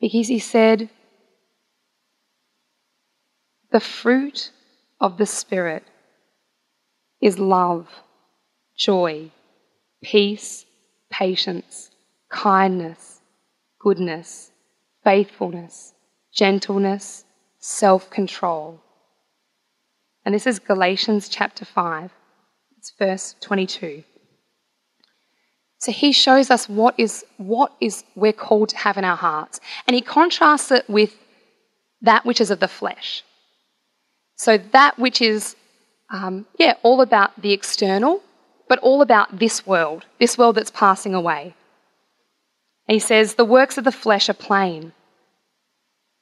Because 0.00 0.26
he 0.26 0.40
said, 0.40 0.90
the 3.70 3.78
fruit 3.78 4.50
of 5.00 5.16
the 5.16 5.26
Spirit 5.26 5.84
is 7.20 7.38
love, 7.38 7.86
joy, 8.76 9.30
peace, 10.02 10.66
patience, 11.08 11.92
kindness 12.30 13.17
goodness, 13.80 14.50
faithfulness, 15.04 15.94
gentleness, 16.32 17.24
self 17.58 18.10
control. 18.10 18.80
And 20.24 20.34
this 20.34 20.46
is 20.46 20.58
Galatians 20.58 21.28
chapter 21.28 21.64
5, 21.64 22.10
it's 22.76 22.92
verse 22.98 23.34
22. 23.40 24.04
So 25.78 25.92
he 25.92 26.12
shows 26.12 26.50
us 26.50 26.68
what 26.68 26.94
is 26.98 27.24
what 27.36 27.72
is 27.80 28.04
we're 28.16 28.32
called 28.32 28.70
to 28.70 28.76
have 28.76 28.98
in 28.98 29.04
our 29.04 29.16
hearts. 29.16 29.60
And 29.86 29.94
he 29.94 30.00
contrasts 30.00 30.70
it 30.72 30.88
with 30.90 31.14
that 32.02 32.24
which 32.24 32.40
is 32.40 32.50
of 32.50 32.60
the 32.60 32.68
flesh. 32.68 33.24
So 34.34 34.58
that 34.58 34.98
which 34.98 35.20
is, 35.20 35.56
um, 36.12 36.46
yeah, 36.58 36.74
all 36.82 37.00
about 37.00 37.40
the 37.40 37.52
external, 37.52 38.22
but 38.68 38.78
all 38.80 39.02
about 39.02 39.38
this 39.38 39.66
world, 39.66 40.04
this 40.18 40.36
world 40.36 40.56
that's 40.56 40.70
passing 40.70 41.14
away. 41.14 41.54
And 42.88 42.94
he 42.94 42.98
says, 42.98 43.34
The 43.34 43.44
works 43.44 43.78
of 43.78 43.84
the 43.84 43.92
flesh 43.92 44.28
are 44.28 44.34
plain 44.34 44.92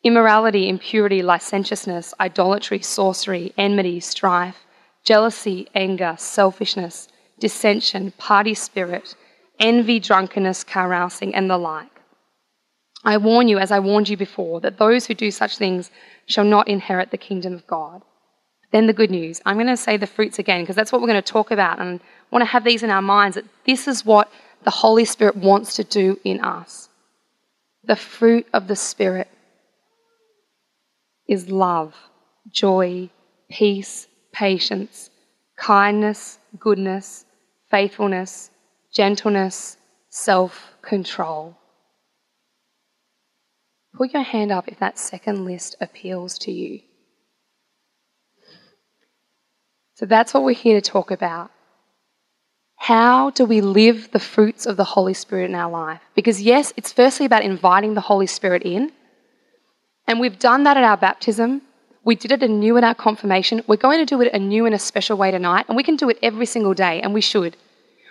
immorality, 0.04 0.68
impurity, 0.68 1.20
licentiousness, 1.20 2.14
idolatry, 2.20 2.80
sorcery, 2.80 3.52
enmity, 3.58 3.98
strife, 3.98 4.64
jealousy, 5.02 5.66
anger, 5.74 6.14
selfishness, 6.16 7.08
dissension, 7.40 8.12
party 8.12 8.54
spirit, 8.54 9.16
envy, 9.58 9.98
drunkenness, 9.98 10.62
carousing, 10.62 11.34
and 11.34 11.50
the 11.50 11.58
like. 11.58 11.90
I 13.04 13.16
warn 13.16 13.48
you, 13.48 13.58
as 13.58 13.72
I 13.72 13.80
warned 13.80 14.08
you 14.08 14.16
before, 14.16 14.60
that 14.60 14.78
those 14.78 15.06
who 15.06 15.14
do 15.14 15.32
such 15.32 15.58
things 15.58 15.90
shall 16.26 16.44
not 16.44 16.68
inherit 16.68 17.10
the 17.10 17.18
kingdom 17.18 17.54
of 17.54 17.66
God. 17.66 18.02
Then 18.72 18.86
the 18.86 18.92
good 18.92 19.10
news. 19.10 19.40
I'm 19.44 19.56
going 19.56 19.66
to 19.68 19.76
say 19.76 19.96
the 19.96 20.06
fruits 20.06 20.38
again 20.38 20.62
because 20.62 20.76
that's 20.76 20.92
what 20.92 21.00
we're 21.00 21.08
going 21.08 21.22
to 21.22 21.32
talk 21.32 21.50
about 21.50 21.80
and 21.80 22.00
I 22.00 22.34
want 22.34 22.42
to 22.42 22.50
have 22.50 22.64
these 22.64 22.82
in 22.82 22.90
our 22.90 23.02
minds 23.02 23.36
that 23.36 23.44
this 23.64 23.86
is 23.86 24.04
what 24.04 24.30
the 24.66 24.72
Holy 24.72 25.04
Spirit 25.04 25.36
wants 25.36 25.76
to 25.76 25.84
do 25.84 26.18
in 26.24 26.40
us. 26.40 26.88
The 27.84 27.94
fruit 27.94 28.48
of 28.52 28.66
the 28.66 28.74
Spirit 28.74 29.28
is 31.28 31.48
love, 31.48 31.94
joy, 32.50 33.08
peace, 33.48 34.08
patience, 34.32 35.08
kindness, 35.56 36.40
goodness, 36.58 37.24
faithfulness, 37.70 38.50
gentleness, 38.92 39.76
self 40.10 40.72
control. 40.82 41.56
Put 43.94 44.12
your 44.12 44.24
hand 44.24 44.50
up 44.50 44.66
if 44.66 44.80
that 44.80 44.98
second 44.98 45.44
list 45.44 45.76
appeals 45.80 46.38
to 46.40 46.50
you. 46.50 46.80
So 49.94 50.06
that's 50.06 50.34
what 50.34 50.42
we're 50.42 50.54
here 50.54 50.80
to 50.80 50.90
talk 50.90 51.12
about. 51.12 51.52
How 52.76 53.30
do 53.30 53.44
we 53.44 53.60
live 53.60 54.10
the 54.12 54.20
fruits 54.20 54.66
of 54.66 54.76
the 54.76 54.84
Holy 54.84 55.14
Spirit 55.14 55.50
in 55.50 55.54
our 55.54 55.70
life? 55.70 56.00
Because, 56.14 56.40
yes, 56.40 56.72
it's 56.76 56.92
firstly 56.92 57.26
about 57.26 57.42
inviting 57.42 57.94
the 57.94 58.00
Holy 58.02 58.26
Spirit 58.26 58.62
in. 58.62 58.92
And 60.06 60.20
we've 60.20 60.38
done 60.38 60.64
that 60.64 60.76
at 60.76 60.84
our 60.84 60.96
baptism. 60.96 61.62
We 62.04 62.14
did 62.14 62.30
it 62.30 62.42
anew 62.42 62.76
in 62.76 62.84
our 62.84 62.94
confirmation. 62.94 63.62
We're 63.66 63.76
going 63.76 63.98
to 63.98 64.06
do 64.06 64.20
it 64.20 64.32
anew 64.32 64.66
in 64.66 64.72
a 64.72 64.78
special 64.78 65.16
way 65.16 65.30
tonight. 65.32 65.64
And 65.68 65.76
we 65.76 65.82
can 65.82 65.96
do 65.96 66.08
it 66.08 66.18
every 66.22 66.46
single 66.46 66.74
day, 66.74 67.00
and 67.00 67.12
we 67.12 67.20
should. 67.20 67.56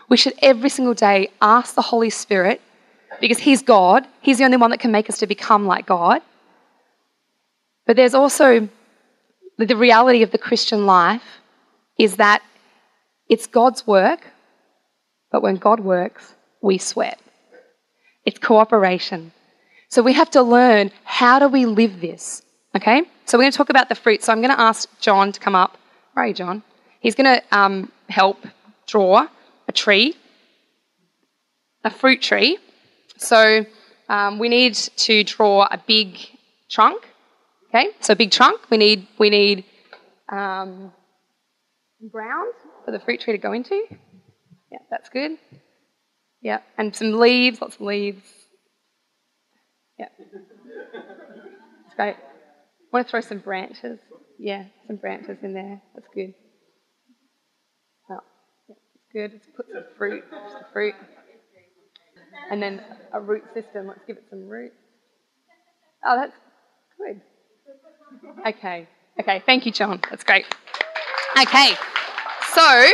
We 0.09 0.17
should 0.17 0.33
every 0.41 0.69
single 0.69 0.93
day 0.93 1.29
ask 1.41 1.75
the 1.75 1.81
Holy 1.81 2.09
Spirit, 2.09 2.61
because 3.21 3.39
He's 3.39 3.61
God. 3.61 4.05
He's 4.21 4.39
the 4.39 4.45
only 4.45 4.57
one 4.57 4.71
that 4.71 4.79
can 4.79 4.91
make 4.91 5.09
us 5.09 5.19
to 5.19 5.27
become 5.27 5.65
like 5.65 5.85
God. 5.85 6.21
But 7.85 7.95
there's 7.95 8.13
also 8.13 8.67
the 9.57 9.77
reality 9.77 10.21
of 10.21 10.31
the 10.31 10.37
Christian 10.37 10.85
life 10.85 11.23
is 11.97 12.17
that 12.17 12.41
it's 13.29 13.47
God's 13.47 13.87
work 13.87 14.27
but 15.31 15.41
when 15.41 15.55
God 15.55 15.79
works, 15.79 16.33
we 16.61 16.77
sweat. 16.77 17.19
It's 18.25 18.39
cooperation. 18.39 19.31
So 19.89 20.01
we 20.01 20.13
have 20.13 20.31
to 20.31 20.41
learn 20.41 20.91
how 21.03 21.39
do 21.39 21.47
we 21.47 21.65
live 21.65 22.01
this? 22.01 22.41
Okay? 22.75 23.03
So 23.25 23.37
we're 23.37 23.43
going 23.43 23.51
to 23.51 23.57
talk 23.57 23.69
about 23.69 23.89
the 23.89 23.95
fruit. 23.95 24.23
So 24.23 24.31
I'm 24.31 24.41
going 24.41 24.53
to 24.53 24.59
ask 24.59 24.89
John 24.99 25.31
to 25.31 25.39
come 25.39 25.55
up. 25.55 25.77
Where 26.13 26.31
John? 26.33 26.63
He's 26.99 27.15
going 27.15 27.39
to 27.39 27.57
um, 27.57 27.91
help 28.09 28.45
draw 28.87 29.27
a 29.67 29.71
tree, 29.71 30.15
a 31.83 31.89
fruit 31.89 32.21
tree. 32.21 32.57
So 33.17 33.65
um, 34.09 34.39
we 34.39 34.49
need 34.49 34.75
to 34.75 35.23
draw 35.23 35.67
a 35.69 35.77
big 35.85 36.17
trunk. 36.69 37.03
Okay, 37.69 37.89
so 37.99 38.15
big 38.15 38.31
trunk. 38.31 38.61
We 38.69 38.77
need 38.77 39.07
we 39.17 39.29
need 39.29 39.65
um, 40.31 40.93
ground 42.09 42.53
for 42.85 42.91
the 42.91 42.99
fruit 42.99 43.19
tree 43.19 43.33
to 43.33 43.37
go 43.37 43.51
into. 43.51 43.83
Yeah, 44.75 44.81
that's 44.91 45.07
good. 45.07 45.37
Yeah, 46.41 46.59
and 46.77 46.93
some 46.93 47.13
leaves, 47.13 47.61
lots 47.61 47.75
of 47.75 47.81
leaves. 47.81 48.27
Yeah. 49.97 50.09
That's 50.19 51.95
great. 51.95 52.15
I 52.17 52.17
want 52.91 53.07
to 53.07 53.11
throw 53.11 53.21
some 53.21 53.37
branches. 53.39 53.99
Yeah, 54.37 54.65
some 54.87 54.97
branches 54.97 55.37
in 55.43 55.53
there. 55.53 55.81
That's 55.93 56.07
good. 56.13 56.33
Well, 58.09 58.21
yeah, 58.67 58.75
that's 58.91 59.05
good. 59.13 59.31
Let's 59.31 59.47
put 59.55 59.67
some 59.71 59.85
fruit, 59.97 60.23
some 60.29 60.63
fruit. 60.73 60.95
And 62.51 62.61
then 62.61 62.81
a 63.13 63.21
root 63.21 63.45
system. 63.53 63.87
Let's 63.87 64.01
give 64.05 64.17
it 64.17 64.25
some 64.29 64.45
roots. 64.45 64.75
Oh, 66.05 66.17
that's 66.17 66.35
good. 66.97 67.21
Okay. 68.45 68.87
Okay, 69.21 69.41
thank 69.45 69.65
you, 69.65 69.71
John. 69.71 70.01
That's 70.09 70.25
great. 70.25 70.45
Okay. 71.39 71.71
So, 72.53 72.91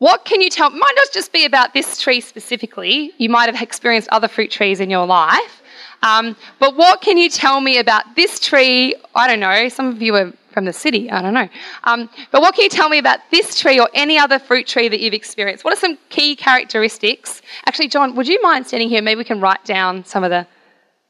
what 0.00 0.24
can 0.24 0.40
you 0.40 0.48
tell? 0.48 0.70
Might 0.70 0.94
not 0.96 1.12
just 1.12 1.30
be 1.30 1.44
about 1.44 1.74
this 1.74 1.98
tree 1.98 2.22
specifically. 2.22 3.12
You 3.18 3.28
might 3.28 3.52
have 3.52 3.62
experienced 3.62 4.08
other 4.10 4.28
fruit 4.28 4.50
trees 4.50 4.80
in 4.80 4.88
your 4.88 5.06
life. 5.06 5.62
Um, 6.02 6.36
but 6.58 6.74
what 6.74 7.02
can 7.02 7.18
you 7.18 7.28
tell 7.28 7.60
me 7.60 7.76
about 7.76 8.16
this 8.16 8.40
tree? 8.40 8.94
I 9.14 9.26
don't 9.28 9.40
know. 9.40 9.68
Some 9.68 9.88
of 9.88 10.00
you 10.00 10.14
are 10.14 10.32
from 10.52 10.64
the 10.64 10.72
city. 10.72 11.10
I 11.10 11.20
don't 11.20 11.34
know. 11.34 11.50
Um, 11.84 12.08
but 12.32 12.40
what 12.40 12.54
can 12.54 12.64
you 12.64 12.70
tell 12.70 12.88
me 12.88 12.96
about 12.96 13.18
this 13.30 13.60
tree 13.60 13.78
or 13.78 13.90
any 13.92 14.16
other 14.16 14.38
fruit 14.38 14.66
tree 14.66 14.88
that 14.88 15.00
you've 15.00 15.12
experienced? 15.12 15.64
What 15.64 15.74
are 15.74 15.80
some 15.80 15.98
key 16.08 16.34
characteristics? 16.34 17.42
Actually, 17.66 17.88
John, 17.88 18.14
would 18.16 18.26
you 18.26 18.40
mind 18.40 18.66
standing 18.66 18.88
here? 18.88 19.02
Maybe 19.02 19.18
we 19.18 19.24
can 19.24 19.38
write 19.38 19.66
down 19.66 20.06
some 20.06 20.24
of 20.24 20.30
the 20.30 20.46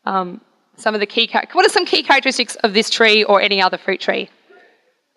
um, 0.05 0.41
some 0.75 0.95
of 0.95 1.01
the 1.01 1.07
key. 1.07 1.31
What 1.53 1.65
are 1.65 1.69
some 1.71 1.87
key 1.87 2.03
characteristics 2.03 2.57
of 2.57 2.75
this 2.75 2.91
tree 2.91 3.23
or 3.23 3.41
any 3.41 3.63
other 3.63 3.79
fruit 3.79 4.01
tree? 4.01 4.31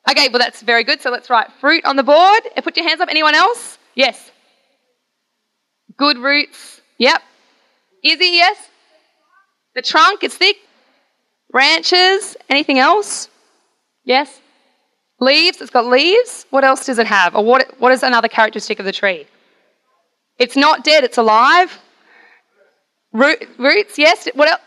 Okay, 0.09 0.29
well, 0.29 0.39
that's 0.39 0.61
very 0.61 0.83
good. 0.83 1.01
So 1.01 1.09
let's 1.11 1.29
write 1.29 1.51
fruit 1.59 1.85
on 1.85 1.95
the 1.95 2.03
board. 2.03 2.41
Put 2.63 2.75
your 2.75 2.87
hands 2.87 3.01
up. 3.01 3.09
Anyone 3.09 3.35
else? 3.35 3.77
Yes. 3.95 4.31
Good 5.97 6.17
roots. 6.17 6.81
Yep. 6.97 7.21
Easy, 8.03 8.25
yes. 8.25 8.57
The 9.75 9.81
trunk, 9.81 10.23
it's 10.23 10.35
thick. 10.35 10.57
Branches. 11.51 12.35
Anything 12.49 12.79
else? 12.79 13.29
Yes. 14.03 14.41
Leaves, 15.19 15.61
it's 15.61 15.69
got 15.69 15.85
leaves. 15.85 16.45
What 16.49 16.65
else 16.65 16.85
does 16.85 16.99
it 16.99 17.07
have? 17.07 17.35
Or 17.35 17.45
what, 17.45 17.79
what 17.79 17.91
is 17.91 18.03
another 18.03 18.27
characteristic 18.27 18.79
of 18.79 18.85
the 18.85 18.91
tree? 18.91 19.25
It's 20.37 20.57
not 20.57 20.83
dead, 20.83 21.03
it's 21.03 21.17
alive. 21.17 21.79
Root, 23.13 23.47
roots, 23.57 23.97
yes. 23.97 24.27
What 24.33 24.49
else? 24.49 24.61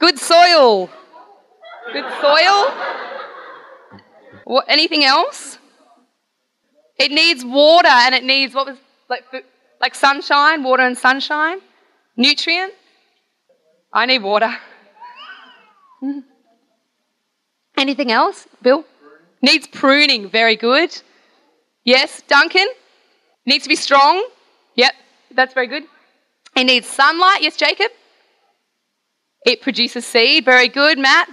Good 0.00 0.18
soil. 0.18 0.90
Good 1.92 2.10
soil. 2.20 2.72
What, 4.44 4.64
anything 4.68 5.04
else? 5.04 5.58
It 6.98 7.10
needs 7.10 7.44
water 7.44 7.88
and 7.88 8.14
it 8.14 8.24
needs 8.24 8.54
what 8.54 8.66
was 8.66 8.78
like 9.08 9.24
like 9.80 9.94
sunshine, 9.94 10.62
water 10.62 10.84
and 10.84 10.96
sunshine, 10.96 11.58
nutrient. 12.16 12.72
I 13.92 14.06
need 14.06 14.22
water. 14.22 14.54
Anything 17.76 18.12
else, 18.12 18.46
Bill? 18.62 18.84
Needs 19.42 19.66
pruning. 19.66 20.28
Very 20.30 20.56
good. 20.56 21.02
Yes, 21.84 22.22
Duncan? 22.28 22.66
Needs 23.44 23.64
to 23.64 23.68
be 23.68 23.76
strong. 23.76 24.24
Yep, 24.76 24.92
that's 25.34 25.52
very 25.52 25.66
good. 25.66 25.82
It 26.54 26.64
needs 26.64 26.86
sunlight. 26.86 27.42
Yes, 27.42 27.56
Jacob? 27.56 27.90
It 29.44 29.62
produces 29.62 30.06
seed. 30.06 30.44
Very 30.44 30.68
good, 30.68 30.98
Matt. 30.98 31.28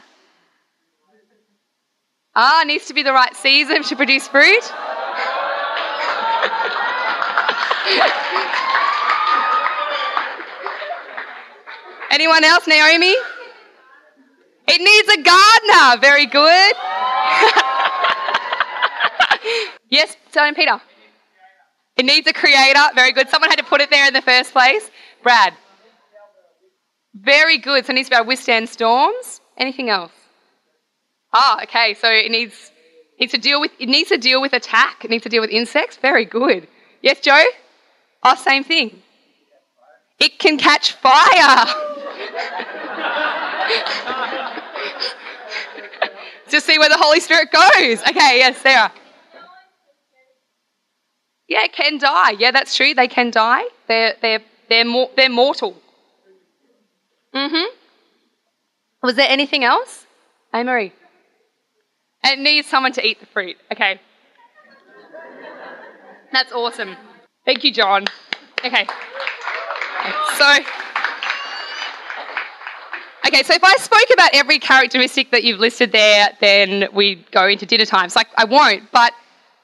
Ah, 2.36 2.64
needs 2.66 2.86
to 2.86 2.94
be 2.94 3.04
the 3.04 3.14
right 3.14 3.36
season 3.36 3.84
to 3.84 3.96
produce 3.96 4.28
fruit. 4.28 4.64
Anyone 12.12 12.44
else, 12.44 12.68
Naomi? 12.68 13.16
It 14.68 14.82
needs 14.82 15.08
a 15.08 15.22
gardener. 15.24 16.02
Very 16.02 16.26
good. 16.28 16.76
yes, 19.90 20.16
Simon 20.32 20.54
Peter. 20.54 20.80
It 21.98 22.06
needs 22.06 22.28
a 22.28 22.34
creator. 22.34 22.80
Very 22.94 23.12
good. 23.12 23.30
Someone 23.30 23.50
had 23.50 23.58
to 23.58 23.66
put 23.66 23.82
it 23.82 23.90
there 23.90 24.08
in 24.08 24.14
the 24.14 24.22
first 24.22 24.52
place. 24.52 24.90
Brad. 25.24 25.54
Very 27.14 27.58
good. 27.58 27.86
So 27.86 27.92
it 27.92 27.96
needs 27.96 28.10
to 28.10 28.12
be 28.12 28.16
able 28.18 28.26
to 28.26 28.28
withstand 28.28 28.70
storms. 28.70 29.42
Anything 29.58 29.90
else? 29.90 30.12
Ah, 31.34 31.62
okay. 31.64 31.94
So 31.94 32.10
it 32.10 32.32
needs 32.32 32.72
needs 33.20 33.34
to 33.34 33.40
deal 33.40 33.62
with 33.62 33.72
it 33.80 33.90
needs 33.90 34.10
to 34.10 34.18
deal 34.18 34.42
with 34.42 34.54
attack. 34.54 35.06
It 35.06 35.12
needs 35.12 35.24
to 35.24 35.30
deal 35.30 35.42
with 35.42 35.52
insects. 35.52 35.98
Very 35.98 36.26
good. 36.26 36.68
Yes, 37.02 37.20
Joe. 37.20 37.44
Oh, 38.24 38.36
same 38.36 38.64
thing. 38.64 39.02
It 40.20 40.40
can 40.40 40.58
catch 40.58 40.94
fire. 40.94 41.66
Just 46.50 46.66
see 46.66 46.80
where 46.80 46.90
the 46.90 46.98
Holy 46.98 47.20
Spirit 47.20 47.52
goes. 47.52 48.02
Okay, 48.02 48.40
yes, 48.40 48.58
Sarah. 48.58 48.92
Yeah, 51.48 51.64
it 51.64 51.74
can 51.74 51.98
die. 51.98 52.32
Yeah, 52.32 52.52
that's 52.52 52.76
true. 52.76 52.94
They 52.94 53.08
can 53.08 53.32
die. 53.32 53.64
They're 53.88 54.16
they're 54.22 54.42
they're 54.68 54.86
more, 54.86 55.10
they're 55.16 55.30
mortal. 55.30 55.76
Mm-hmm. 57.34 57.76
Was 59.04 59.16
there 59.16 59.30
anything 59.30 59.64
else? 59.64 60.06
Hey. 60.52 60.92
It 62.24 62.40
needs 62.40 62.68
someone 62.68 62.92
to 62.94 63.06
eat 63.06 63.20
the 63.20 63.26
fruit. 63.26 63.58
Okay. 63.72 64.00
That's 66.32 66.52
awesome. 66.52 66.96
Thank 67.46 67.64
you, 67.64 67.72
John. 67.72 68.06
Okay. 68.64 68.86
So 70.38 70.60
Okay, 73.30 73.44
so 73.44 73.54
if 73.54 73.64
I 73.64 73.76
spoke 73.76 74.08
about 74.12 74.32
every 74.34 74.58
characteristic 74.58 75.30
that 75.30 75.44
you've 75.44 75.60
listed 75.60 75.92
there, 75.92 76.30
then 76.42 76.88
we'd 76.94 77.30
go 77.32 77.48
into 77.48 77.64
dinner 77.64 77.86
times. 77.86 78.16
Like 78.16 78.28
I 78.38 78.46
won't, 78.46 78.90
but 78.92 79.14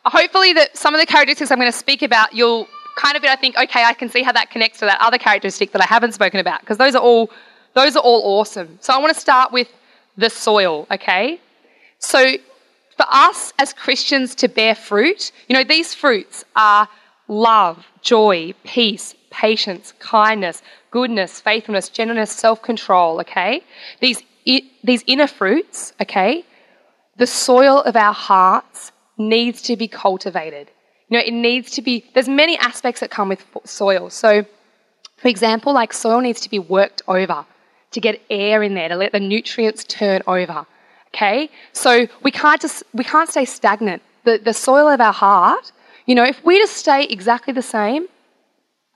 hopefully 0.06 0.54
that 0.54 0.78
some 0.78 0.94
of 0.94 1.00
the 1.00 1.06
characteristics 1.08 1.50
I'm 1.50 1.58
going 1.58 1.72
to 1.72 1.78
speak 1.78 2.04
about, 2.04 2.34
you'll 2.34 2.68
kind 2.96 3.16
of 3.16 3.24
be, 3.24 3.28
I 3.28 3.36
think, 3.36 3.58
okay, 3.58 3.84
I 3.84 3.94
can 3.94 4.08
see 4.08 4.22
how 4.22 4.32
that 4.34 4.52
connects 4.52 4.80
to 4.80 4.86
that 4.86 5.02
other 5.02 5.18
characteristic 5.18 5.72
that 5.72 5.82
I 5.82 5.86
haven't 5.86 6.12
spoken 6.12 6.40
about, 6.40 6.60
because 6.60 6.78
those 6.78 6.94
are 6.94 7.02
all 7.02 7.32
those 7.74 7.96
are 7.96 8.04
all 8.04 8.40
awesome. 8.40 8.78
So 8.82 8.94
I 8.94 9.00
want 9.00 9.14
to 9.14 9.20
start 9.20 9.52
with 9.52 9.68
the 10.16 10.30
soil, 10.30 10.86
okay? 10.92 11.42
So 12.06 12.38
for 12.98 13.06
us 13.10 13.52
as 13.58 13.74
Christians 13.74 14.36
to 14.36 14.48
bear 14.48 14.76
fruit, 14.76 15.32
you 15.48 15.56
know, 15.56 15.64
these 15.64 15.94
fruits 15.94 16.46
are 16.56 16.88
love, 17.28 17.86
joy, 18.02 18.54
peace, 18.64 19.16
patience, 19.32 19.94
kindness, 20.00 20.62
goodness, 20.92 21.42
faithfulness, 21.42 21.90
gentleness, 21.90 22.32
self 22.32 22.62
control, 22.62 23.20
okay? 23.22 23.64
These, 24.02 24.22
these 24.84 25.04
inner 25.08 25.28
fruits, 25.28 25.94
okay? 26.00 26.46
The 27.18 27.28
soil 27.28 27.82
of 27.82 27.96
our 27.96 28.14
hearts 28.14 28.92
needs 29.18 29.64
to 29.64 29.76
be 29.76 29.88
cultivated. 29.88 30.70
You 31.10 31.18
know, 31.18 31.24
it 31.26 31.34
needs 31.34 31.72
to 31.72 31.82
be, 31.82 32.06
there's 32.14 32.30
many 32.30 32.56
aspects 32.58 33.02
that 33.02 33.10
come 33.10 33.30
with 33.30 33.44
soil. 33.66 34.12
So, 34.12 34.46
for 35.18 35.28
example, 35.28 35.74
like 35.74 35.92
soil 35.92 36.22
needs 36.22 36.42
to 36.42 36.50
be 36.50 36.60
worked 36.60 37.02
over 37.08 37.46
to 37.92 38.00
get 38.00 38.22
air 38.30 38.62
in 38.62 38.76
there, 38.76 38.90
to 38.90 38.96
let 38.96 39.12
the 39.12 39.20
nutrients 39.20 39.84
turn 39.86 40.22
over. 40.28 40.68
Okay? 41.16 41.50
So 41.72 42.08
we 42.24 42.32
can't 42.32 42.62
just 42.62 42.84
we 42.94 43.04
can't 43.04 43.30
stay 43.30 43.46
stagnant. 43.46 44.02
The 44.26 44.38
the 44.38 44.54
soil 44.54 44.88
of 44.90 45.00
our 45.00 45.14
heart, 45.14 45.72
you 46.06 46.16
know, 46.16 46.26
if 46.26 46.44
we 46.44 46.58
just 46.60 46.76
stay 46.76 47.06
exactly 47.06 47.54
the 47.54 47.62
same, 47.62 48.08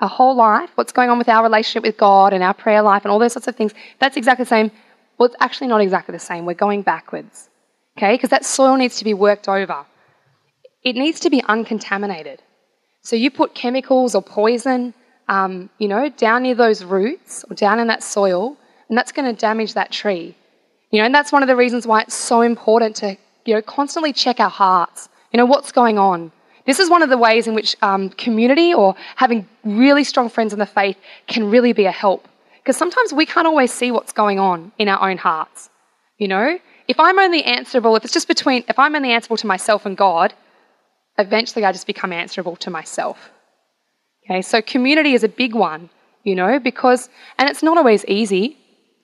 our 0.01 0.10
whole 0.10 0.36
life, 0.36 0.69
what's 0.75 0.91
going 0.91 1.10
on 1.10 1.17
with 1.17 1.29
our 1.29 1.43
relationship 1.43 1.84
with 1.84 1.97
God 1.97 2.34
and 2.34 2.43
our 2.43 2.53
prayer 2.53 2.82
life 2.82 3.03
and 3.03 3.12
all 3.12 3.19
those 3.19 3.34
sorts 3.34 3.47
of 3.47 3.55
things, 3.55 3.73
that's 3.99 4.17
exactly 4.17 4.43
the 4.43 4.49
same. 4.49 4.71
Well, 5.17 5.27
it's 5.27 5.36
actually 5.39 5.67
not 5.67 5.82
exactly 5.82 6.13
the 6.13 6.19
same. 6.19 6.45
We're 6.45 6.53
going 6.53 6.82
backwards. 6.82 7.49
Okay? 7.97 8.13
Because 8.13 8.29
that 8.29 8.45
soil 8.45 8.77
needs 8.77 8.97
to 8.97 9.03
be 9.03 9.13
worked 9.13 9.49
over. 9.49 9.86
It 10.84 10.95
needs 10.95 11.19
to 11.21 11.29
be 11.29 11.43
uncontaminated. 11.43 12.41
So 13.01 13.15
you 13.15 13.29
put 13.32 13.55
chemicals 13.55 14.15
or 14.15 14.21
poison, 14.21 14.93
um, 15.27 15.69
you 15.77 15.88
know, 15.88 16.10
down 16.10 16.43
near 16.43 16.55
those 16.55 16.84
roots 16.84 17.43
or 17.49 17.55
down 17.55 17.79
in 17.79 17.88
that 17.88 18.03
soil, 18.03 18.58
and 18.88 18.97
that's 18.97 19.12
going 19.12 19.34
to 19.34 19.39
damage 19.39 19.73
that 19.73 19.91
tree. 19.91 20.36
You 20.91 20.99
know, 20.99 21.06
and 21.06 21.13
that's 21.13 21.32
one 21.32 21.43
of 21.43 21.47
the 21.47 21.56
reasons 21.56 21.86
why 21.86 22.02
it's 22.02 22.15
so 22.15 22.41
important 22.41 22.95
to, 22.97 23.17
you 23.45 23.54
know, 23.54 23.62
constantly 23.62 24.13
check 24.13 24.39
our 24.39 24.49
hearts. 24.49 25.10
You 25.32 25.38
know, 25.38 25.45
what's 25.45 25.71
going 25.71 25.97
on? 25.99 26.32
This 26.65 26.80
is 26.80 26.89
one 26.89 27.02
of 27.02 27.10
the 27.10 27.17
ways 27.17 27.47
in 27.47 27.54
which 27.54 27.75
um, 27.82 28.10
community 28.10 28.73
or 28.73 28.95
having 29.15 29.47
really 29.63 30.04
strong 30.04 30.30
friends 30.30 30.54
in 30.54 30.60
the 30.60 30.65
faith 30.65 30.97
can 31.28 31.49
really 31.49 31.73
be 31.73 31.86
a 31.86 31.91
help. 31.91 32.28
Because 32.58 32.78
sometimes 32.78 33.13
we 33.13 33.25
can't 33.25 33.47
always 33.47 33.71
see 33.71 33.91
what's 33.91 34.12
going 34.12 34.39
on 34.39 34.71
in 34.78 34.88
our 34.88 35.10
own 35.10 35.17
hearts. 35.17 35.69
You 36.17 36.28
know, 36.28 36.60
if 36.88 36.99
I'm 36.99 37.17
only 37.19 37.43
answerable, 37.43 37.95
if 37.95 38.04
it's 38.04 38.13
just 38.13 38.28
between, 38.28 38.63
if 38.67 38.78
I'm 38.78 38.95
only 38.95 39.12
answerable 39.12 39.38
to 39.38 39.47
myself 39.47 39.86
and 39.86 39.95
God, 39.95 40.34
eventually 41.17 41.65
I 41.65 41.71
just 41.71 41.88
become 41.88 42.12
answerable 42.12 42.56
to 42.58 42.69
myself. 42.69 43.32
Okay, 44.25 44.41
so 44.41 44.62
community 44.62 45.13
is 45.13 45.23
a 45.23 45.30
big 45.30 45.56
one, 45.56 45.89
you 46.23 46.36
know, 46.36 46.60
because, 46.60 47.10
and 47.38 47.49
it's 47.49 47.63
not 47.63 47.78
always 47.78 48.06
easy. 48.06 48.58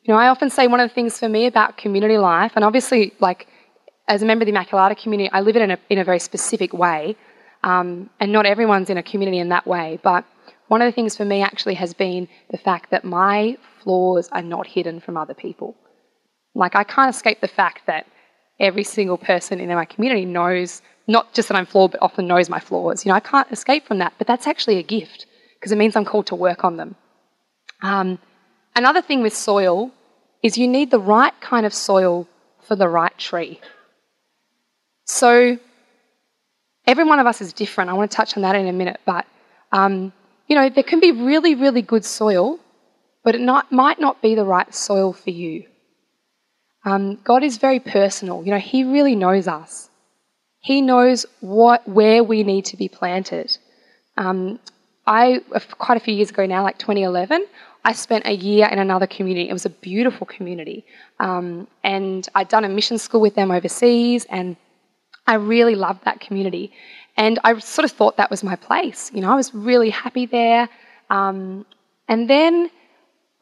You 0.06 0.14
know, 0.14 0.20
I 0.20 0.28
often 0.28 0.52
say 0.52 0.68
one 0.68 0.80
of 0.80 0.88
the 0.88 0.94
things 0.94 1.18
for 1.18 1.28
me 1.28 1.48
about 1.48 1.78
community 1.78 2.20
life, 2.20 2.52
and 2.56 2.64
obviously, 2.64 3.14
like, 3.20 3.48
as 4.08 4.22
a 4.22 4.26
member 4.26 4.44
of 4.44 4.46
the 4.46 4.52
Immaculata 4.52 4.96
community, 4.96 5.32
I 5.32 5.42
live 5.42 5.56
it 5.56 5.64
in 5.64 5.72
a, 5.72 5.80
in 5.90 5.98
a 5.98 6.04
very 6.04 6.20
specific 6.20 6.74
way. 6.74 7.16
Um, 7.64 8.12
and 8.20 8.32
not 8.32 8.46
everyone's 8.46 8.92
in 8.92 8.98
a 9.00 9.02
community 9.02 9.40
in 9.40 9.50
that 9.50 9.66
way. 9.66 10.00
But 10.04 10.24
one 10.68 10.84
of 10.84 10.86
the 10.86 10.92
things 10.92 11.18
for 11.18 11.26
me 11.26 11.42
actually 11.42 11.74
has 11.74 11.96
been 11.96 12.28
the 12.52 12.60
fact 12.60 12.92
that 12.92 13.04
my 13.04 13.58
flaws 13.82 14.30
are 14.32 14.44
not 14.44 14.68
hidden 14.68 15.00
from 15.00 15.18
other 15.18 15.34
people. 15.34 15.76
Like, 16.54 16.76
I 16.76 16.84
can't 16.84 17.10
escape 17.10 17.42
the 17.42 17.48
fact 17.48 17.88
that 17.88 18.06
every 18.60 18.84
single 18.84 19.18
person 19.18 19.60
in 19.60 19.70
my 19.70 19.86
community 19.86 20.26
knows 20.26 20.84
not 21.08 21.34
just 21.34 21.48
that 21.48 21.58
I'm 21.58 21.66
flawed, 21.66 21.94
but 21.94 22.04
often 22.04 22.28
knows 22.28 22.48
my 22.48 22.60
flaws. 22.60 23.04
You 23.04 23.10
know, 23.10 23.16
I 23.16 23.22
can't 23.22 23.52
escape 23.52 23.88
from 23.88 23.98
that, 23.98 24.14
but 24.20 24.28
that's 24.28 24.46
actually 24.46 24.78
a 24.78 24.84
gift 24.84 25.26
because 25.56 25.72
it 25.72 25.80
means 25.80 25.96
I'm 25.96 26.06
called 26.06 26.28
to 26.28 26.36
work 26.36 26.64
on 26.64 26.78
them. 26.78 26.96
Um, 27.82 28.20
another 28.76 29.02
thing 29.02 29.22
with 29.22 29.36
soil 29.36 29.92
is 30.44 30.58
you 30.58 30.68
need 30.68 30.92
the 30.92 31.00
right 31.00 31.34
kind 31.42 31.66
of 31.66 31.74
soil 31.74 32.28
for 32.68 32.76
the 32.76 32.88
right 32.88 33.18
tree. 33.18 33.60
So, 35.06 35.58
every 36.86 37.04
one 37.04 37.20
of 37.20 37.28
us 37.28 37.42
is 37.42 37.54
different. 37.54 37.90
I 37.90 37.94
want 37.94 38.12
to 38.12 38.18
touch 38.18 38.36
on 38.38 38.44
that 38.44 38.56
in 38.56 38.68
a 38.68 38.74
minute. 38.74 39.00
But, 39.06 39.26
um, 39.72 40.14
you 40.48 40.56
know, 40.56 40.70
there 40.70 40.84
can 40.84 41.00
be 41.00 41.12
really, 41.12 41.56
really 41.56 41.82
good 41.82 42.06
soil, 42.06 42.60
but 43.24 43.36
it 43.36 43.42
not, 43.42 43.72
might 43.72 44.00
not 44.00 44.22
be 44.22 44.36
the 44.36 44.46
right 44.46 44.74
soil 44.74 45.14
for 45.14 45.30
you. 45.30 45.66
Um, 46.86 47.16
God 47.24 47.44
is 47.44 47.58
very 47.58 47.80
personal. 47.80 48.44
You 48.44 48.52
know, 48.52 48.60
He 48.60 48.84
really 48.84 49.16
knows 49.16 49.48
us. 49.48 49.90
He 50.60 50.82
knows 50.82 51.26
what, 51.42 51.88
where 51.88 52.24
we 52.24 52.44
need 52.44 52.66
to 52.66 52.78
be 52.78 52.88
planted. 52.88 53.56
Um, 54.18 54.60
I, 55.06 55.42
quite 55.78 55.98
a 55.98 56.00
few 56.00 56.16
years 56.16 56.32
ago 56.32 56.46
now, 56.46 56.64
like 56.64 56.80
2011, 56.80 57.46
I 57.86 57.94
spent 57.94 58.26
a 58.26 58.36
year 58.36 58.68
in 58.68 58.80
another 58.80 59.06
community. 59.06 59.48
It 59.48 59.54
was 59.54 59.68
a 59.68 59.70
beautiful 59.70 60.26
community. 60.26 60.84
Um, 61.20 61.68
and 61.84 62.28
I'd 62.34 62.50
done 62.50 62.66
a 62.66 62.70
mission 62.70 62.98
school 62.98 63.22
with 63.22 63.36
them 63.36 63.52
overseas, 63.52 64.26
and 64.26 64.58
I 65.28 65.36
really 65.36 65.76
loved 65.76 66.04
that 66.06 66.20
community. 66.20 66.72
And 67.16 67.38
I 67.44 67.60
sort 67.60 67.86
of 67.86 67.92
thought 67.92 68.18
that 68.18 68.32
was 68.32 68.44
my 68.44 68.56
place. 68.56 69.12
You 69.14 69.22
know, 69.22 69.32
I 69.32 69.36
was 69.36 69.54
really 69.54 69.92
happy 69.92 70.26
there. 70.26 70.68
Um, 71.12 71.66
and 72.08 72.28
then 72.28 72.72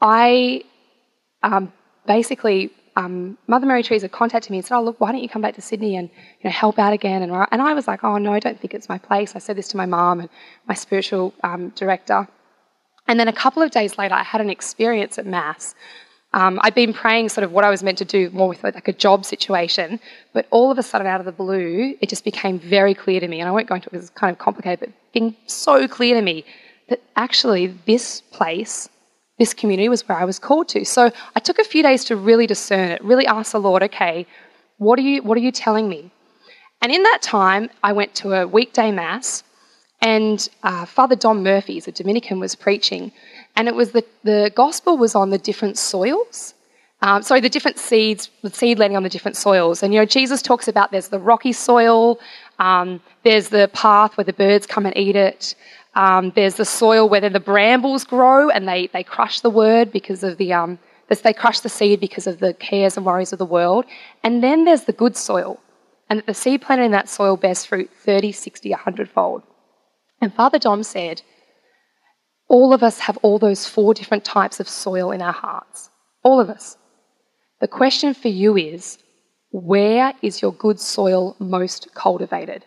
I 0.02 0.64
um, 1.42 1.72
basically, 2.06 2.72
um, 2.98 3.38
Mother 3.48 3.66
Mary 3.66 3.82
Teresa 3.82 4.10
contacted 4.10 4.52
me 4.52 4.58
and 4.58 4.66
said, 4.66 4.76
Oh, 4.76 4.84
look, 4.84 5.00
why 5.00 5.14
don't 5.14 5.24
you 5.24 5.30
come 5.30 5.42
back 5.42 5.56
to 5.56 5.62
Sydney 5.62 5.96
and 5.96 6.10
you 6.10 6.50
know, 6.50 6.52
help 6.52 6.78
out 6.78 6.92
again? 6.92 7.24
And, 7.24 7.32
and 7.32 7.62
I 7.62 7.74
was 7.74 7.88
like, 7.88 8.04
Oh, 8.04 8.18
no, 8.18 8.34
I 8.34 8.40
don't 8.40 8.60
think 8.60 8.74
it's 8.74 8.90
my 8.90 8.98
place. 8.98 9.38
I 9.38 9.40
said 9.40 9.56
this 9.56 9.70
to 9.70 9.78
my 9.78 9.86
mom 9.86 10.20
and 10.20 10.30
my 10.68 10.74
spiritual 10.74 11.34
um, 11.44 11.70
director. 11.70 12.28
And 13.08 13.20
then 13.20 13.28
a 13.28 13.34
couple 13.34 13.62
of 13.62 13.72
days 13.72 13.98
later, 13.98 14.16
I 14.16 14.24
had 14.24 14.42
an 14.42 14.50
experience 14.50 15.18
at 15.18 15.26
Mass 15.26 15.76
Um, 16.34 16.60
I'd 16.64 16.74
been 16.74 16.94
praying 16.94 17.30
sort 17.30 17.44
of 17.44 17.52
what 17.52 17.64
I 17.64 17.70
was 17.70 17.84
meant 17.84 18.00
to 18.00 18.06
do 18.06 18.30
more 18.32 18.48
with 18.48 18.64
like 18.64 18.88
a 18.88 18.94
job 18.94 19.24
situation, 19.24 20.00
but 20.34 20.48
all 20.50 20.72
of 20.72 20.78
a 20.80 20.84
sudden, 20.84 21.06
out 21.06 21.20
of 21.20 21.26
the 21.26 21.32
blue, 21.32 21.96
it 22.02 22.10
just 22.10 22.24
became 22.24 22.58
very 22.60 22.96
clear 22.96 23.20
to 23.20 23.28
me, 23.28 23.40
and 23.40 23.48
I 23.48 23.52
won't 23.52 23.68
go 23.68 23.76
into 23.76 23.88
it 23.88 23.92
because 23.92 24.10
it's 24.10 24.20
kind 24.20 24.32
of 24.32 24.40
complicated, 24.40 24.80
but 24.80 24.90
being 25.14 25.36
so 25.46 25.88
clear 25.88 26.16
to 26.16 26.22
me 26.22 26.44
that 26.90 27.02
actually 27.16 27.68
this 27.86 28.22
place, 28.38 28.90
this 29.38 29.54
community 29.54 29.90
was 29.90 30.08
where 30.08 30.18
I 30.18 30.26
was 30.26 30.40
called 30.40 30.68
to. 30.70 30.84
So 30.86 31.12
I 31.36 31.40
took 31.40 31.60
a 31.60 31.64
few 31.64 31.84
days 31.84 32.04
to 32.06 32.16
really 32.16 32.48
discern 32.48 32.90
it, 32.90 33.04
really 33.04 33.28
ask 33.28 33.52
the 33.52 33.60
Lord, 33.60 33.84
okay, 33.84 34.26
what 34.78 34.98
are 34.98 35.04
you, 35.04 35.22
what 35.22 35.38
are 35.38 35.46
you 35.48 35.52
telling 35.52 35.88
me? 35.88 36.12
And 36.82 36.92
in 36.92 37.04
that 37.04 37.22
time, 37.22 37.70
I 37.84 37.94
went 37.94 38.16
to 38.16 38.34
a 38.34 38.48
weekday 38.48 38.92
mass, 38.92 39.44
and 40.04 40.50
uh, 40.64 40.86
Father 40.86 41.16
Don 41.16 41.44
Murphy, 41.44 41.82
a 41.88 41.92
Dominican, 41.92 42.38
was 42.42 42.56
preaching 42.56 43.14
and 43.56 43.70
it 43.70 43.74
was 43.74 43.94
the, 43.94 44.04
the 44.24 44.52
gospel 44.54 44.98
was 44.98 45.16
on 45.16 45.30
the 45.30 45.38
different 45.38 45.78
soils. 45.78 46.54
Um, 47.02 47.22
sorry, 47.24 47.40
the 47.40 47.50
different 47.50 47.80
seeds, 47.80 48.30
the 48.42 48.50
seed 48.50 48.80
landing 48.80 48.98
on 48.98 49.04
the 49.04 49.10
different 49.10 49.38
soils. 49.38 49.82
And, 49.82 49.94
you 49.94 50.02
know, 50.02 50.06
Jesus 50.06 50.42
talks 50.42 50.68
about 50.68 50.92
there's 50.92 51.08
the 51.08 51.20
rocky 51.20 51.54
soil, 51.54 52.20
um, 52.60 53.02
there's 53.24 53.48
the 53.48 53.70
path 53.74 54.18
where 54.18 54.26
the 54.26 54.34
birds 54.34 54.68
come 54.68 54.86
and 54.86 54.96
eat 54.98 55.16
it, 55.16 55.56
um, 55.96 56.34
there's 56.36 56.56
the 56.56 56.66
soil 56.66 57.08
where 57.08 57.30
the 57.30 57.40
brambles 57.40 58.04
grow 58.04 58.50
and 58.50 58.68
they, 58.68 58.88
they 58.88 59.04
crush 59.04 59.40
the 59.40 59.50
word 59.50 59.92
because 59.92 60.22
of 60.24 60.38
the, 60.38 60.52
um, 60.52 60.80
they 61.08 61.34
crush 61.34 61.62
the 61.62 61.70
seed 61.70 62.02
because 62.02 62.28
of 62.28 62.40
the 62.40 62.54
cares 62.56 62.98
and 62.98 63.06
worries 63.06 63.32
of 63.32 63.40
the 63.40 63.46
world. 63.46 63.86
And 64.22 64.44
then 64.44 64.66
there's 64.66 64.84
the 64.84 64.94
good 64.94 65.16
soil. 65.16 65.62
And 66.10 66.20
that 66.20 66.26
the 66.26 66.34
seed 66.34 66.62
planted 66.62 66.84
in 66.84 66.92
that 66.92 67.08
soil 67.08 67.38
bears 67.38 67.64
fruit 67.64 67.90
30, 68.04 68.34
60, 68.34 68.70
100 68.70 69.10
fold. 69.10 69.44
And 70.24 70.34
Father 70.34 70.58
Dom 70.58 70.84
said, 70.84 71.22
all 72.48 72.74
of 72.74 72.82
us 72.82 73.00
have 73.00 73.18
all 73.24 73.40
those 73.40 73.68
four 73.68 73.94
different 73.94 74.24
types 74.24 74.62
of 74.62 74.70
soil 74.70 75.12
in 75.12 75.22
our 75.22 75.34
hearts. 75.34 75.90
All 76.24 76.40
of 76.40 76.50
us. 76.50 76.78
The 77.60 77.68
question 77.68 78.14
for 78.14 78.30
you 78.30 78.56
is 78.56 79.00
where 79.52 80.14
is 80.22 80.42
your 80.42 80.54
good 80.54 80.80
soil 80.80 81.36
most 81.40 81.94
cultivated? 81.94 82.64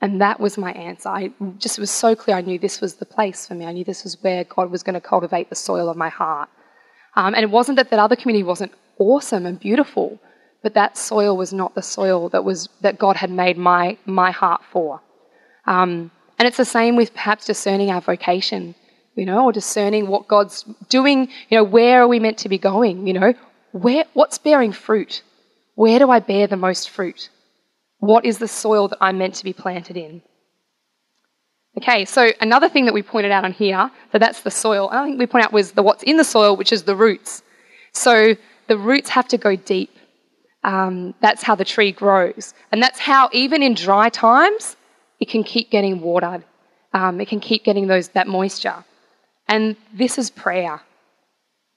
And 0.00 0.20
that 0.20 0.40
was 0.40 0.58
my 0.58 0.72
answer. 0.72 1.08
I 1.08 1.30
just 1.58 1.78
was 1.78 1.92
so 1.92 2.16
clear. 2.16 2.36
I 2.36 2.40
knew 2.40 2.58
this 2.58 2.80
was 2.80 2.96
the 2.96 3.06
place 3.06 3.46
for 3.46 3.54
me. 3.54 3.64
I 3.64 3.72
knew 3.72 3.84
this 3.84 4.02
was 4.02 4.20
where 4.20 4.42
God 4.42 4.72
was 4.72 4.82
going 4.82 4.94
to 4.94 5.00
cultivate 5.00 5.50
the 5.50 5.54
soil 5.54 5.88
of 5.88 5.96
my 5.96 6.08
heart. 6.08 6.48
Um, 7.14 7.34
and 7.34 7.44
it 7.44 7.50
wasn't 7.50 7.76
that 7.76 7.90
that 7.90 8.00
other 8.00 8.16
community 8.16 8.42
wasn't 8.42 8.72
awesome 8.98 9.46
and 9.46 9.60
beautiful, 9.60 10.18
but 10.64 10.74
that 10.74 10.98
soil 10.98 11.36
was 11.36 11.52
not 11.52 11.76
the 11.76 11.82
soil 11.82 12.28
that 12.30 12.44
was 12.44 12.68
that 12.80 12.98
God 12.98 13.14
had 13.14 13.30
made 13.30 13.56
my 13.56 13.96
my 14.04 14.32
heart 14.32 14.62
for. 14.72 15.00
Um, 15.66 16.10
and 16.38 16.48
it's 16.48 16.56
the 16.56 16.64
same 16.64 16.96
with 16.96 17.14
perhaps 17.14 17.46
discerning 17.46 17.90
our 17.90 18.00
vocation, 18.00 18.74
you 19.14 19.26
know, 19.26 19.44
or 19.44 19.52
discerning 19.52 20.08
what 20.08 20.28
God's 20.28 20.64
doing, 20.88 21.28
you 21.48 21.58
know, 21.58 21.64
where 21.64 22.02
are 22.02 22.08
we 22.08 22.18
meant 22.18 22.38
to 22.38 22.48
be 22.48 22.58
going, 22.58 23.06
you 23.06 23.12
know, 23.12 23.34
where, 23.72 24.04
what's 24.14 24.38
bearing 24.38 24.72
fruit? 24.72 25.22
Where 25.74 25.98
do 25.98 26.10
I 26.10 26.20
bear 26.20 26.46
the 26.46 26.56
most 26.56 26.90
fruit? 26.90 27.30
What 27.98 28.24
is 28.24 28.38
the 28.38 28.48
soil 28.48 28.88
that 28.88 28.98
I'm 29.00 29.18
meant 29.18 29.34
to 29.36 29.44
be 29.44 29.52
planted 29.52 29.96
in? 29.96 30.22
Okay, 31.76 32.04
so 32.04 32.30
another 32.40 32.68
thing 32.68 32.84
that 32.84 32.94
we 32.94 33.02
pointed 33.02 33.32
out 33.32 33.44
on 33.44 33.52
here, 33.52 33.90
so 34.12 34.18
that's 34.18 34.42
the 34.42 34.50
soil. 34.50 34.88
I 34.92 35.04
think 35.04 35.18
we 35.18 35.26
point 35.26 35.44
out 35.44 35.52
was 35.52 35.72
the 35.72 35.82
what's 35.82 36.04
in 36.04 36.16
the 36.16 36.24
soil, 36.24 36.56
which 36.56 36.72
is 36.72 36.84
the 36.84 36.94
roots. 36.94 37.42
So 37.92 38.36
the 38.68 38.78
roots 38.78 39.10
have 39.10 39.26
to 39.28 39.38
go 39.38 39.56
deep. 39.56 39.90
Um, 40.62 41.14
that's 41.20 41.42
how 41.42 41.56
the 41.56 41.64
tree 41.64 41.92
grows. 41.92 42.54
And 42.70 42.82
that's 42.82 42.98
how, 42.98 43.28
even 43.32 43.62
in 43.62 43.74
dry 43.74 44.08
times, 44.08 44.76
it 45.20 45.28
can 45.28 45.44
keep 45.44 45.70
getting 45.70 46.00
watered. 46.00 46.44
Um, 46.92 47.20
it 47.20 47.28
can 47.28 47.40
keep 47.40 47.64
getting 47.64 47.86
those 47.86 48.08
that 48.08 48.28
moisture. 48.28 48.84
And 49.48 49.76
this 49.92 50.18
is 50.18 50.30
prayer. 50.30 50.80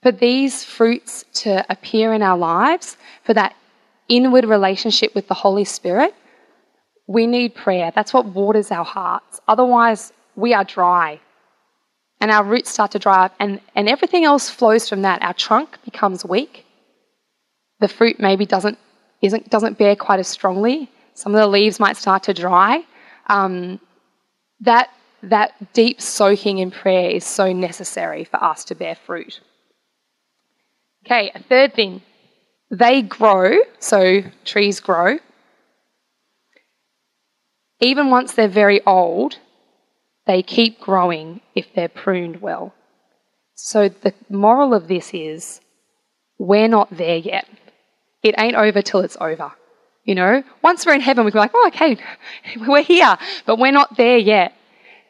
For 0.03 0.11
these 0.11 0.63
fruits 0.63 1.25
to 1.41 1.65
appear 1.69 2.13
in 2.13 2.21
our 2.21 2.37
lives, 2.37 2.97
for 3.23 3.33
that 3.33 3.55
inward 4.07 4.45
relationship 4.45 5.13
with 5.15 5.27
the 5.27 5.33
Holy 5.33 5.65
Spirit, 5.65 6.13
we 7.07 7.25
need 7.25 7.55
prayer. 7.55 7.91
That's 7.93 8.13
what 8.13 8.25
waters 8.25 8.71
our 8.71 8.85
hearts. 8.85 9.41
Otherwise, 9.47 10.13
we 10.35 10.53
are 10.53 10.63
dry. 10.63 11.19
And 12.21 12.31
our 12.31 12.43
roots 12.43 12.69
start 12.69 12.91
to 12.91 12.99
dry 12.99 13.25
up, 13.25 13.35
and, 13.39 13.59
and 13.75 13.87
everything 13.89 14.23
else 14.23 14.49
flows 14.49 14.87
from 14.89 15.01
that. 15.03 15.21
Our 15.21 15.33
trunk 15.33 15.77
becomes 15.83 16.25
weak. 16.25 16.65
The 17.79 17.87
fruit 17.87 18.19
maybe 18.19 18.45
doesn't, 18.45 18.77
isn't, 19.21 19.49
doesn't 19.49 19.77
bear 19.77 19.95
quite 19.95 20.19
as 20.19 20.27
strongly. 20.27 20.89
Some 21.13 21.33
of 21.33 21.41
the 21.41 21.47
leaves 21.47 21.79
might 21.79 21.97
start 21.97 22.23
to 22.23 22.33
dry 22.33 22.83
um, 23.27 23.79
that, 24.61 24.89
that 25.23 25.73
deep 25.73 26.01
soaking 26.01 26.57
in 26.57 26.71
prayer 26.71 27.09
is 27.09 27.25
so 27.25 27.53
necessary 27.53 28.23
for 28.23 28.43
us 28.43 28.63
to 28.65 28.75
bear 28.75 28.95
fruit. 28.95 29.41
Okay, 31.05 31.31
a 31.33 31.41
third 31.41 31.73
thing. 31.73 32.01
They 32.69 33.01
grow, 33.01 33.57
so 33.79 34.23
trees 34.43 34.79
grow. 34.79 35.19
Even 37.79 38.09
once 38.09 38.33
they're 38.33 38.47
very 38.47 38.83
old, 38.85 39.37
they 40.25 40.43
keep 40.43 40.79
growing 40.81 41.41
if 41.55 41.73
they're 41.73 41.87
pruned 41.87 42.41
well. 42.41 42.73
So 43.53 43.89
the 43.89 44.13
moral 44.29 44.73
of 44.73 44.87
this 44.87 45.11
is 45.13 45.61
we're 46.37 46.67
not 46.67 46.95
there 46.95 47.17
yet. 47.17 47.47
It 48.23 48.35
ain't 48.37 48.55
over 48.55 48.81
till 48.81 48.99
it's 49.01 49.17
over. 49.21 49.53
You 50.07 50.15
know, 50.15 50.41
once 50.63 50.85
we're 50.85 50.93
in 50.93 51.01
heaven, 51.01 51.25
we 51.25 51.31
can 51.31 51.35
be 51.35 51.41
like, 51.41 51.51
oh, 51.53 51.67
okay, 51.67 51.97
we're 52.65 52.81
here, 52.81 53.17
but 53.45 53.59
we're 53.59 53.73
not 53.73 53.97
there 53.97 54.17
yet. 54.17 54.53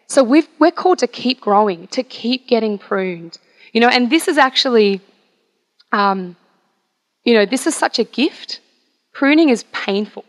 So 0.07 0.23
we 0.23 0.43
are 0.59 0.71
called 0.71 0.97
to 0.99 1.07
keep 1.07 1.39
growing, 1.39 1.85
to 1.89 2.01
keep 2.01 2.47
getting 2.47 2.79
pruned. 2.79 3.37
You 3.73 3.81
know, 3.81 3.89
and 3.89 4.09
this 4.09 4.27
is 4.27 4.39
actually, 4.39 5.01
um, 5.91 6.35
you 7.23 7.35
know, 7.35 7.45
this 7.45 7.67
is 7.67 7.75
such 7.75 7.99
a 7.99 8.03
gift. 8.03 8.59
Pruning 9.13 9.49
is 9.49 9.65
painful. 9.71 10.25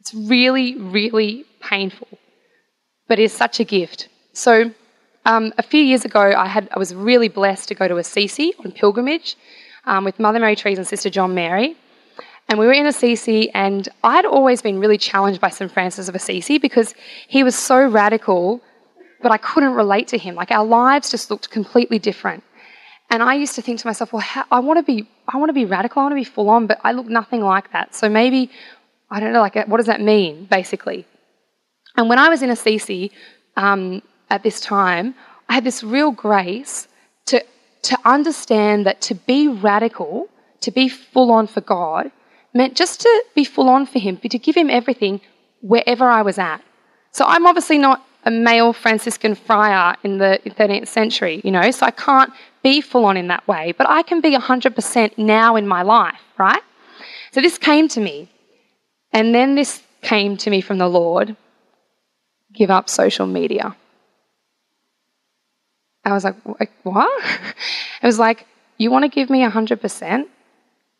It's 0.00 0.12
really, 0.12 0.76
really 0.76 1.44
painful, 1.60 2.08
but 3.06 3.20
it's 3.20 3.34
such 3.34 3.60
a 3.60 3.64
gift. 3.64 4.08
So 4.32 4.72
um, 5.24 5.52
a 5.56 5.62
few 5.62 5.84
years 5.84 6.04
ago, 6.04 6.32
I 6.36 6.48
had 6.48 6.68
I 6.72 6.80
was 6.80 6.92
really 6.92 7.28
blessed 7.28 7.68
to 7.68 7.76
go 7.76 7.86
to 7.86 7.98
Assisi 7.98 8.54
on 8.58 8.72
pilgrimage 8.72 9.36
um, 9.84 10.02
with 10.04 10.18
Mother 10.18 10.40
Mary 10.40 10.56
Teresa 10.56 10.80
and 10.80 10.88
Sister 10.88 11.10
John 11.10 11.32
Mary. 11.34 11.76
And 12.48 12.58
we 12.58 12.66
were 12.66 12.72
in 12.72 12.86
Assisi, 12.86 13.50
and 13.50 13.88
I 14.02 14.16
had 14.16 14.24
always 14.24 14.62
been 14.62 14.80
really 14.80 14.96
challenged 14.96 15.40
by 15.40 15.50
St. 15.50 15.70
Francis 15.70 16.08
of 16.08 16.14
Assisi 16.14 16.56
because 16.56 16.94
he 17.26 17.42
was 17.42 17.54
so 17.54 17.86
radical, 17.86 18.62
but 19.22 19.30
I 19.30 19.36
couldn't 19.36 19.74
relate 19.74 20.08
to 20.08 20.18
him. 20.18 20.34
Like 20.34 20.50
our 20.50 20.64
lives 20.64 21.10
just 21.10 21.30
looked 21.30 21.50
completely 21.50 21.98
different. 21.98 22.42
And 23.10 23.22
I 23.22 23.34
used 23.34 23.54
to 23.56 23.62
think 23.62 23.80
to 23.80 23.86
myself, 23.86 24.12
well, 24.12 24.20
how, 24.20 24.44
I 24.50 24.60
want 24.60 24.78
to 24.78 24.82
be, 24.82 25.08
I 25.28 25.36
want 25.36 25.50
to 25.50 25.54
be 25.54 25.66
radical, 25.66 26.00
I 26.00 26.04
want 26.04 26.12
to 26.12 26.20
be 26.20 26.24
full 26.24 26.48
on, 26.48 26.66
but 26.66 26.78
I 26.84 26.92
look 26.92 27.06
nothing 27.06 27.42
like 27.42 27.72
that. 27.72 27.94
So 27.94 28.08
maybe, 28.08 28.50
I 29.10 29.20
don't 29.20 29.32
know, 29.32 29.40
like, 29.40 29.56
what 29.68 29.78
does 29.78 29.86
that 29.86 30.00
mean, 30.00 30.46
basically? 30.46 31.06
And 31.96 32.08
when 32.08 32.18
I 32.18 32.28
was 32.28 32.42
in 32.42 32.50
Assisi 32.50 33.10
um, 33.56 34.02
at 34.30 34.42
this 34.42 34.60
time, 34.60 35.14
I 35.48 35.54
had 35.54 35.64
this 35.64 35.82
real 35.82 36.10
grace 36.12 36.88
to, 37.26 37.44
to 37.82 37.98
understand 38.04 38.86
that 38.86 39.00
to 39.02 39.14
be 39.14 39.48
radical, 39.48 40.28
to 40.60 40.70
be 40.70 40.88
full 40.88 41.32
on 41.32 41.46
for 41.46 41.60
God, 41.60 42.10
meant 42.54 42.76
just 42.76 43.00
to 43.02 43.24
be 43.34 43.44
full 43.44 43.68
on 43.68 43.86
for 43.86 43.98
him, 43.98 44.16
to 44.16 44.38
give 44.38 44.56
him 44.56 44.70
everything 44.70 45.20
wherever 45.60 46.08
I 46.08 46.22
was 46.22 46.38
at. 46.38 46.58
So 47.12 47.24
I'm 47.26 47.46
obviously 47.46 47.78
not 47.78 48.04
a 48.24 48.30
male 48.30 48.72
Franciscan 48.72 49.34
friar 49.34 49.96
in 50.02 50.18
the 50.18 50.40
13th 50.44 50.88
century, 50.88 51.40
you 51.44 51.50
know, 51.50 51.70
so 51.70 51.86
I 51.86 51.90
can't 51.90 52.32
be 52.62 52.80
full 52.80 53.04
on 53.04 53.16
in 53.16 53.28
that 53.28 53.46
way, 53.46 53.72
but 53.72 53.88
I 53.88 54.02
can 54.02 54.20
be 54.20 54.36
100% 54.36 55.18
now 55.18 55.56
in 55.56 55.66
my 55.66 55.82
life, 55.82 56.20
right? 56.36 56.62
So 57.32 57.40
this 57.40 57.58
came 57.58 57.88
to 57.88 58.00
me, 58.00 58.28
and 59.12 59.34
then 59.34 59.54
this 59.54 59.82
came 60.02 60.36
to 60.38 60.50
me 60.50 60.60
from 60.60 60.78
the 60.78 60.88
Lord 60.88 61.36
give 62.52 62.70
up 62.70 62.88
social 62.88 63.26
media. 63.26 63.76
I 66.04 66.12
was 66.12 66.24
like, 66.24 66.36
what? 66.82 67.24
It 68.00 68.06
was 68.06 68.18
like, 68.18 68.46
you 68.76 68.92
want 68.92 69.02
to 69.04 69.08
give 69.08 69.28
me 69.28 69.42
100%? 69.42 70.28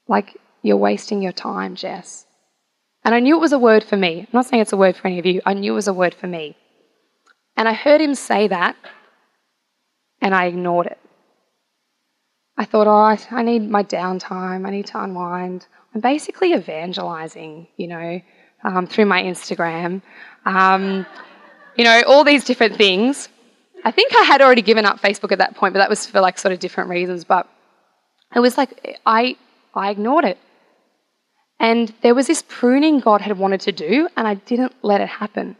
Like, 0.09 0.37
you're 0.69 0.77
wasting 0.77 1.23
your 1.23 1.33
time, 1.33 1.75
Jess. 1.75 2.27
And 3.05 3.15
I 3.15 3.21
knew 3.21 3.37
it 3.37 3.41
was 3.41 3.53
a 3.53 3.59
word 3.59 3.83
for 3.83 3.97
me. 3.97 4.21
I'm 4.21 4.29
not 4.33 4.47
saying 4.47 4.63
it's 4.63 4.73
a 4.73 4.77
word 4.77 4.97
for 4.97 5.09
any 5.09 5.19
of 5.19 5.27
you. 5.27 5.41
I 5.47 5.55
knew 5.55 5.73
it 5.73 5.75
was 5.75 5.89
a 5.89 5.93
word 5.93 6.15
for 6.15 6.27
me. 6.27 6.57
And 7.57 7.67
I 7.67 7.73
heard 7.73 8.01
him 8.01 8.15
say 8.15 8.49
that, 8.49 8.77
and 10.21 10.35
I 10.35 10.47
ignored 10.47 10.87
it. 10.87 10.99
I 12.57 12.65
thought, 12.65 12.87
oh, 12.87 13.17
I 13.35 13.43
need 13.43 13.69
my 13.69 13.83
downtime. 13.83 14.67
I 14.67 14.71
need 14.71 14.87
to 14.87 15.03
unwind. 15.03 15.67
I'm 15.95 16.01
basically 16.01 16.53
evangelizing, 16.53 17.69
you 17.77 17.87
know, 17.87 18.21
um, 18.65 18.87
through 18.87 19.07
my 19.07 19.23
Instagram. 19.23 20.03
Um, 20.45 21.07
you 21.77 21.85
know, 21.85 22.03
all 22.07 22.25
these 22.25 22.45
different 22.45 22.77
things. 22.77 23.29
I 23.85 23.93
think 23.93 24.13
I 24.15 24.23
had 24.23 24.43
already 24.43 24.63
given 24.63 24.85
up 24.85 25.01
Facebook 25.01 25.31
at 25.31 25.39
that 25.39 25.55
point, 25.55 25.73
but 25.73 25.79
that 25.79 25.89
was 25.89 26.05
for 26.05 26.21
like 26.21 26.37
sort 26.37 26.53
of 26.53 26.59
different 26.59 26.91
reasons. 26.91 27.25
But 27.25 27.49
it 28.35 28.41
was 28.41 28.59
like 28.59 28.99
I, 29.07 29.37
I 29.75 29.91
ignored 29.91 30.25
it. 30.25 30.39
And 31.61 31.93
there 32.03 32.15
was 32.15 32.27
this 32.27 32.43
pruning 32.43 33.01
God 33.01 33.21
had 33.21 33.39
wanted 33.39 33.61
to 33.63 33.73
do, 33.73 34.09
and 34.17 34.29
I 34.29 34.35
didn't 34.35 34.75
let 34.83 35.01
it 35.01 35.09
happen. 35.09 35.57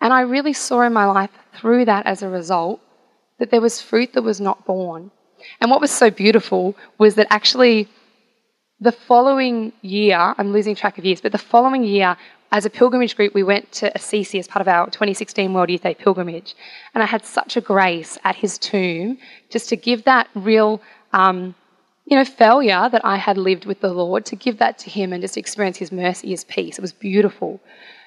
And 0.00 0.12
I 0.12 0.22
really 0.22 0.52
saw 0.52 0.82
in 0.82 0.92
my 0.92 1.06
life 1.06 1.30
through 1.54 1.84
that 1.86 2.06
as 2.06 2.22
a 2.22 2.28
result 2.28 2.80
that 3.38 3.50
there 3.50 3.60
was 3.60 3.80
fruit 3.80 4.12
that 4.12 4.22
was 4.22 4.40
not 4.40 4.64
born. 4.64 5.10
And 5.60 5.70
what 5.70 5.80
was 5.80 5.90
so 5.90 6.10
beautiful 6.10 6.76
was 6.98 7.14
that 7.14 7.28
actually 7.30 7.88
the 8.80 8.92
following 8.92 9.72
year, 9.82 10.34
I'm 10.38 10.52
losing 10.52 10.74
track 10.74 10.98
of 10.98 11.04
years, 11.04 11.20
but 11.20 11.32
the 11.32 11.38
following 11.38 11.84
year, 11.84 12.16
as 12.50 12.64
a 12.64 12.70
pilgrimage 12.70 13.16
group, 13.16 13.34
we 13.34 13.42
went 13.42 13.70
to 13.72 13.94
Assisi 13.94 14.38
as 14.38 14.48
part 14.48 14.60
of 14.60 14.68
our 14.68 14.86
2016 14.86 15.52
World 15.52 15.68
Youth 15.68 15.82
Day 15.82 15.94
pilgrimage. 15.94 16.54
And 16.94 17.02
I 17.02 17.06
had 17.06 17.24
such 17.24 17.56
a 17.56 17.60
grace 17.60 18.18
at 18.24 18.36
his 18.36 18.56
tomb 18.56 19.18
just 19.50 19.68
to 19.70 19.76
give 19.76 20.04
that 20.04 20.28
real, 20.34 20.80
um, 21.12 21.54
you 22.08 22.16
know, 22.16 22.24
failure 22.24 22.88
that 22.90 23.04
I 23.04 23.16
had 23.16 23.36
lived 23.36 23.66
with 23.66 23.80
the 23.80 23.92
Lord, 23.92 24.24
to 24.26 24.36
give 24.36 24.58
that 24.58 24.78
to 24.78 24.90
him 24.90 25.12
and 25.12 25.20
just 25.20 25.36
experience 25.36 25.76
his 25.76 25.92
mercy, 25.92 26.30
his 26.30 26.44
peace. 26.44 26.78
It 26.78 26.80
was 26.80 26.92
beautiful, 26.92 27.60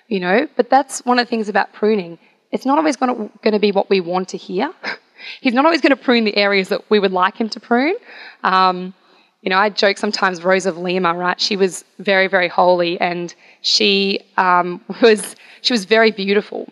you 0.08 0.20
know. 0.20 0.48
But 0.56 0.72
that's 0.72 1.06
one 1.06 1.20
of 1.20 1.28
the 1.28 1.30
things 1.30 1.50
about 1.50 1.72
pruning. 1.72 2.18
It's 2.52 2.66
not 2.66 2.80
always 2.80 2.96
going 2.96 3.30
to 3.44 3.60
be 3.60 3.72
what 3.72 3.92
we 3.92 4.00
want 4.00 4.30
to 4.30 4.38
hear. 4.38 4.74
He's 5.42 5.54
not 5.54 5.66
always 5.66 5.82
going 5.82 5.96
to 5.96 6.04
prune 6.04 6.24
the 6.24 6.36
areas 6.36 6.70
that 6.70 6.90
we 6.90 6.98
would 6.98 7.12
like 7.12 7.38
him 7.38 7.48
to 7.50 7.60
prune. 7.60 7.96
Um, 8.44 8.96
you 9.44 9.52
know, 9.52 9.58
I 9.58 9.70
joke 9.70 10.00
sometimes 10.00 10.44
Rose 10.44 10.66
of 10.66 10.80
Lima, 10.80 11.14
right? 11.14 11.40
She 11.40 11.56
was 11.56 11.86
very, 12.00 12.28
very 12.28 12.48
holy, 12.48 13.00
and 13.00 13.34
she 13.62 14.20
um, 14.38 14.84
was 15.04 15.36
she 15.62 15.74
was 15.74 15.86
very 15.86 16.10
beautiful. 16.10 16.68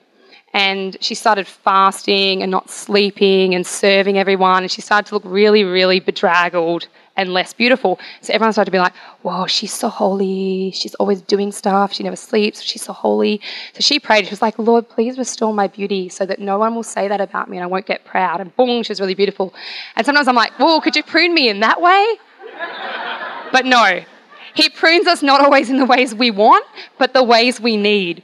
And 0.51 0.97
she 0.99 1.13
started 1.13 1.45
fasting 1.45 2.41
and 2.41 2.49
not 2.49 2.71
sleeping 2.71 3.53
and 3.53 3.67
serving 3.67 4.17
everyone, 4.17 4.63
and 4.63 4.71
she 4.71 4.81
started 4.81 5.07
to 5.09 5.13
look 5.13 5.23
really, 5.25 5.63
really 5.63 5.99
bedraggled 5.99 6.87
and 7.19 7.33
less 7.33 7.51
beautiful. 7.53 7.99
So 8.21 8.33
everyone 8.33 8.53
started 8.53 8.71
to 8.71 8.77
be 8.79 8.79
like, 8.79 8.95
"Whoa, 9.23 9.45
she's 9.45 9.73
so 9.73 9.89
holy. 9.89 10.71
She's 10.71 10.95
always 10.95 11.21
doing 11.21 11.51
stuff. 11.51 11.93
She 11.93 12.03
never 12.03 12.15
sleeps. 12.15 12.61
She's 12.61 12.83
so 12.89 12.93
holy." 12.93 13.41
So 13.73 13.81
she 13.81 13.99
prayed. 13.99 14.25
She 14.25 14.31
was 14.31 14.41
like, 14.41 14.57
"Lord, 14.57 14.87
please 14.87 15.17
restore 15.17 15.53
my 15.53 15.67
beauty, 15.67 16.07
so 16.17 16.25
that 16.25 16.39
no 16.39 16.57
one 16.57 16.73
will 16.75 16.89
say 16.97 17.07
that 17.09 17.21
about 17.21 17.49
me, 17.49 17.57
and 17.57 17.63
I 17.63 17.67
won't 17.67 17.85
get 17.85 18.05
proud." 18.05 18.39
And 18.41 18.55
boom, 18.55 18.83
she's 18.83 19.01
really 19.01 19.15
beautiful. 19.15 19.53
And 19.95 20.05
sometimes 20.05 20.27
I'm 20.29 20.35
like, 20.43 20.53
"Whoa, 20.53 20.79
could 20.79 20.95
you 20.95 21.03
prune 21.03 21.33
me 21.33 21.49
in 21.49 21.59
that 21.59 21.81
way?" 21.81 22.03
But 23.51 23.65
no, 23.65 24.01
He 24.55 24.69
prunes 24.69 25.07
us 25.07 25.21
not 25.21 25.41
always 25.41 25.69
in 25.69 25.77
the 25.77 25.85
ways 25.85 26.15
we 26.15 26.31
want, 26.31 26.65
but 26.97 27.13
the 27.13 27.23
ways 27.23 27.61
we 27.61 27.77
need. 27.77 28.23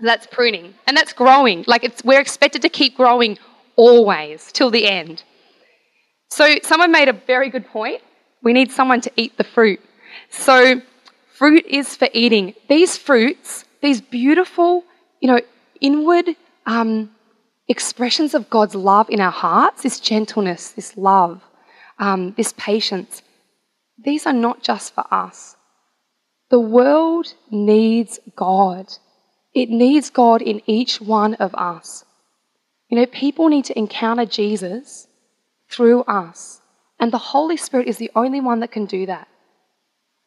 That's 0.00 0.26
pruning. 0.26 0.74
And 0.86 0.96
that's 0.96 1.12
growing. 1.12 1.64
Like 1.66 1.84
it's, 1.84 2.02
we're 2.02 2.20
expected 2.20 2.62
to 2.62 2.68
keep 2.68 2.96
growing 2.96 3.38
always 3.76 4.50
till 4.52 4.70
the 4.70 4.88
end. 4.88 5.22
So 6.30 6.56
someone 6.62 6.92
made 6.92 7.08
a 7.08 7.12
very 7.12 7.50
good 7.50 7.66
point. 7.66 8.02
We 8.42 8.52
need 8.52 8.70
someone 8.70 9.00
to 9.02 9.12
eat 9.16 9.36
the 9.36 9.44
fruit. 9.44 9.80
So 10.30 10.80
fruit 11.34 11.66
is 11.66 11.96
for 11.96 12.08
eating. 12.12 12.54
These 12.68 12.96
fruits, 12.96 13.64
these 13.82 14.00
beautiful, 14.00 14.84
you 15.20 15.28
know, 15.28 15.40
inward 15.80 16.36
um, 16.66 17.10
expressions 17.68 18.34
of 18.34 18.48
God's 18.48 18.74
love 18.74 19.10
in 19.10 19.20
our 19.20 19.30
hearts, 19.30 19.82
this 19.82 20.00
gentleness, 20.00 20.70
this 20.70 20.96
love, 20.96 21.42
um, 21.98 22.34
this 22.36 22.54
patience, 22.56 23.22
these 24.02 24.26
are 24.26 24.32
not 24.32 24.62
just 24.62 24.94
for 24.94 25.04
us. 25.12 25.56
The 26.50 26.60
world 26.60 27.34
needs 27.50 28.18
God. 28.34 28.86
It 29.54 29.68
needs 29.68 30.10
God 30.10 30.42
in 30.42 30.62
each 30.66 31.00
one 31.00 31.34
of 31.34 31.54
us. 31.54 32.04
You 32.88 32.98
know, 32.98 33.06
people 33.06 33.48
need 33.48 33.66
to 33.66 33.78
encounter 33.78 34.24
Jesus 34.24 35.06
through 35.70 36.02
us. 36.02 36.60
And 36.98 37.12
the 37.12 37.18
Holy 37.18 37.56
Spirit 37.56 37.88
is 37.88 37.98
the 37.98 38.10
only 38.14 38.40
one 38.40 38.60
that 38.60 38.72
can 38.72 38.86
do 38.86 39.06
that. 39.06 39.28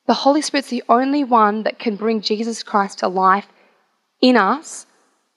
The 0.08 0.14
Holy 0.14 0.42
Spirit's 0.42 0.70
the 0.70 0.84
only 0.90 1.24
one 1.24 1.64
that 1.64 1.80
can 1.80 1.96
bring 1.96 2.22
Jesus 2.22 2.64
Christ 2.64 3.00
to 3.00 3.08
life 3.08 3.48
in 4.22 4.38
us 4.38 4.86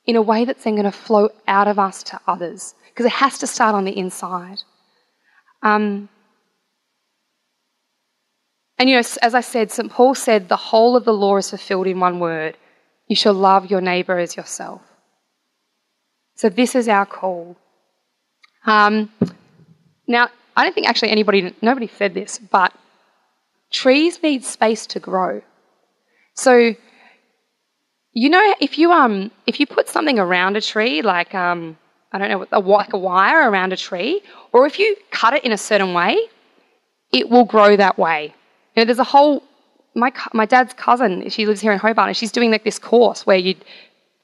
in 0.04 0.16
a 0.16 0.22
way 0.22 0.44
that's 0.44 0.64
then 0.64 0.74
going 0.74 0.84
to 0.84 0.92
flow 0.92 1.28
out 1.46 1.68
of 1.68 1.78
us 1.78 2.02
to 2.04 2.20
others. 2.26 2.74
Because 2.88 3.06
it 3.06 3.12
has 3.12 3.38
to 3.38 3.46
start 3.46 3.74
on 3.74 3.84
the 3.84 3.96
inside. 3.96 4.62
Um, 5.62 6.08
and 8.78 8.88
you 8.88 8.96
know, 8.96 9.02
as 9.22 9.34
I 9.34 9.40
said, 9.40 9.70
St. 9.70 9.90
Paul 9.90 10.14
said, 10.14 10.48
the 10.48 10.56
whole 10.56 10.96
of 10.96 11.04
the 11.04 11.12
law 11.12 11.36
is 11.36 11.50
fulfilled 11.50 11.86
in 11.86 12.00
one 12.00 12.18
word 12.18 12.56
you 13.08 13.16
shall 13.16 13.34
love 13.34 13.70
your 13.70 13.80
neighbour 13.80 14.18
as 14.18 14.36
yourself. 14.36 14.82
So 16.34 16.48
this 16.48 16.74
is 16.74 16.88
our 16.88 17.06
call. 17.06 17.56
Um, 18.64 19.10
now, 20.06 20.28
I 20.56 20.64
don't 20.64 20.74
think 20.74 20.88
actually 20.88 21.10
anybody, 21.10 21.54
nobody 21.62 21.88
said 21.88 22.14
this, 22.14 22.38
but 22.38 22.72
trees 23.70 24.22
need 24.22 24.44
space 24.44 24.86
to 24.88 25.00
grow. 25.00 25.42
So, 26.34 26.74
you 28.12 28.30
know, 28.30 28.54
if 28.60 28.78
you 28.78 28.92
um, 28.92 29.30
if 29.46 29.60
you 29.60 29.66
put 29.66 29.88
something 29.88 30.18
around 30.18 30.56
a 30.56 30.60
tree, 30.60 31.02
like 31.02 31.34
um, 31.34 31.76
I 32.12 32.18
don't 32.18 32.30
know, 32.30 32.46
a, 32.50 32.60
like 32.60 32.92
a 32.92 32.98
wire 32.98 33.50
around 33.50 33.72
a 33.72 33.76
tree, 33.76 34.22
or 34.52 34.66
if 34.66 34.78
you 34.78 34.96
cut 35.10 35.34
it 35.34 35.44
in 35.44 35.52
a 35.52 35.58
certain 35.58 35.92
way, 35.92 36.18
it 37.12 37.28
will 37.28 37.44
grow 37.44 37.76
that 37.76 37.98
way. 37.98 38.34
You 38.74 38.80
know, 38.80 38.84
there's 38.86 38.98
a 38.98 39.04
whole. 39.04 39.42
My 39.94 40.12
my 40.34 40.46
dad's 40.46 40.74
cousin, 40.74 41.28
she 41.30 41.46
lives 41.46 41.60
here 41.60 41.72
in 41.72 41.78
Hobart, 41.78 42.08
and 42.08 42.16
she's 42.16 42.32
doing 42.32 42.50
like 42.50 42.64
this 42.64 42.78
course 42.78 43.26
where 43.26 43.38
you 43.38 43.54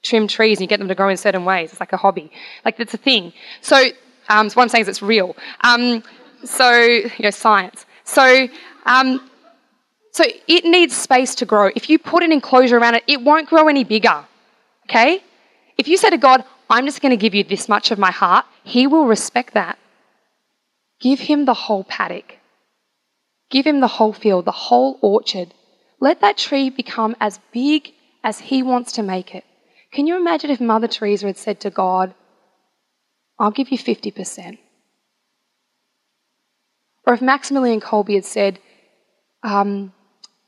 trim 0.03 0.27
trees 0.27 0.57
and 0.57 0.61
you 0.61 0.67
get 0.67 0.79
them 0.79 0.87
to 0.87 0.95
grow 0.95 1.09
in 1.09 1.17
certain 1.17 1.45
ways. 1.45 1.71
It's 1.71 1.79
like 1.79 1.93
a 1.93 1.97
hobby, 1.97 2.31
like 2.65 2.79
it's 2.79 2.93
a 2.93 2.97
thing. 2.97 3.33
So, 3.61 3.89
um, 4.29 4.49
so 4.49 4.55
what 4.55 4.63
I'm 4.63 4.69
saying 4.69 4.83
is 4.83 4.87
it's 4.87 5.01
real. 5.01 5.35
Um, 5.61 6.03
so 6.43 6.71
you 6.71 7.11
know, 7.19 7.31
science. 7.31 7.85
So. 8.03 8.47
Um, 8.85 9.29
so 10.11 10.25
it 10.47 10.63
needs 10.63 10.95
space 10.95 11.33
to 11.35 11.45
grow. 11.45 11.71
If 11.75 11.89
you 11.89 11.97
put 11.97 12.21
an 12.21 12.31
enclosure 12.31 12.77
around 12.77 12.93
it, 12.93 13.03
it 13.07 13.21
won't 13.21 13.49
grow 13.49 13.67
any 13.67 13.83
bigger. 13.83 14.23
Okay? 14.87 15.23
If 15.79 15.87
you 15.87 15.97
say 15.97 16.11
to 16.11 16.19
God, 16.19 16.43
I'm 16.69 16.85
just 16.85 17.01
going 17.01 17.09
to 17.09 17.17
give 17.17 17.33
you 17.33 17.43
this 17.43 17.67
much 17.67 17.89
of 17.89 17.97
my 17.97 18.11
heart, 18.11 18.45
He 18.63 18.85
will 18.85 19.07
respect 19.07 19.55
that. 19.55 19.79
Give 20.99 21.19
Him 21.19 21.45
the 21.45 21.55
whole 21.55 21.83
paddock. 21.83 22.37
Give 23.53 23.67
him 23.67 23.81
the 23.81 23.95
whole 23.99 24.13
field, 24.13 24.45
the 24.45 24.51
whole 24.51 24.97
orchard. 25.03 25.53
Let 25.99 26.21
that 26.21 26.39
tree 26.39 26.71
become 26.71 27.15
as 27.21 27.39
big 27.51 27.93
as 28.23 28.39
he 28.39 28.63
wants 28.63 28.91
to 28.93 29.03
make 29.03 29.35
it. 29.35 29.43
Can 29.91 30.07
you 30.07 30.17
imagine 30.17 30.49
if 30.49 30.59
Mother 30.59 30.87
Teresa 30.87 31.27
had 31.27 31.37
said 31.37 31.59
to 31.59 31.69
God, 31.69 32.15
I'll 33.39 33.51
give 33.51 33.69
you 33.69 33.77
50%? 33.77 34.57
Or 37.05 37.13
if 37.13 37.21
Maximilian 37.21 37.81
Kolbe 37.81 38.15
had 38.15 38.25
said, 38.25 38.59
um, 39.43 39.93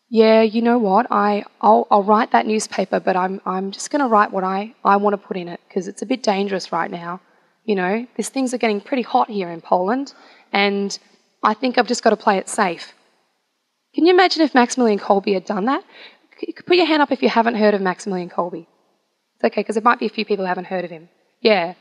yeah, 0.09 0.41
you 0.41 0.61
know 0.61 0.77
what, 0.77 1.07
I, 1.11 1.43
I'll, 1.59 1.87
I'll 1.91 2.03
write 2.03 2.31
that 2.31 2.45
newspaper, 2.45 2.99
but 2.99 3.15
I'm, 3.15 3.41
I'm 3.45 3.71
just 3.71 3.89
going 3.89 4.01
to 4.01 4.07
write 4.07 4.31
what 4.31 4.43
I, 4.43 4.73
I 4.83 4.97
want 4.97 5.13
to 5.13 5.27
put 5.27 5.35
in 5.35 5.47
it 5.47 5.59
because 5.67 5.87
it's 5.87 6.01
a 6.01 6.05
bit 6.05 6.23
dangerous 6.23 6.71
right 6.71 6.89
now. 6.89 7.21
You 7.65 7.75
know, 7.75 8.07
these 8.15 8.29
things 8.29 8.53
are 8.53 8.59
getting 8.59 8.79
pretty 8.79 9.01
hot 9.01 9.29
here 9.29 9.49
in 9.49 9.59
Poland, 9.59 10.13
and 10.53 10.97
I 11.43 11.55
think 11.55 11.77
I've 11.77 11.87
just 11.87 12.03
got 12.03 12.11
to 12.11 12.17
play 12.17 12.37
it 12.37 12.47
safe. 12.47 12.93
Can 13.95 14.05
you 14.05 14.13
imagine 14.13 14.43
if 14.43 14.53
Maximilian 14.53 14.99
Kolbe 14.99 15.33
had 15.33 15.45
done 15.45 15.65
that? 15.65 15.83
Put 16.65 16.75
your 16.75 16.85
hand 16.85 17.01
up 17.01 17.11
if 17.11 17.23
you 17.23 17.29
haven't 17.29 17.55
heard 17.55 17.73
of 17.73 17.81
Maximilian 17.81 18.29
Kolbe. 18.29 18.67
It's 19.35 19.43
okay, 19.43 19.61
because 19.61 19.75
there 19.75 19.83
might 19.83 19.99
be 19.99 20.05
a 20.05 20.09
few 20.09 20.25
people 20.25 20.45
who 20.45 20.49
haven't 20.49 20.65
heard 20.65 20.85
of 20.85 20.91
him. 20.91 21.09
Yeah. 21.41 21.73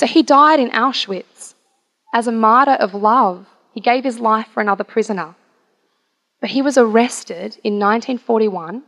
So 0.00 0.06
he 0.06 0.22
died 0.22 0.58
in 0.60 0.70
Auschwitz 0.70 1.52
as 2.14 2.26
a 2.26 2.32
martyr 2.32 2.78
of 2.84 2.94
love. 2.94 3.46
He 3.74 3.82
gave 3.82 4.02
his 4.02 4.18
life 4.18 4.46
for 4.46 4.62
another 4.62 4.82
prisoner. 4.82 5.34
But 6.40 6.48
he 6.48 6.62
was 6.62 6.78
arrested 6.78 7.58
in 7.62 7.78
1941 7.78 8.82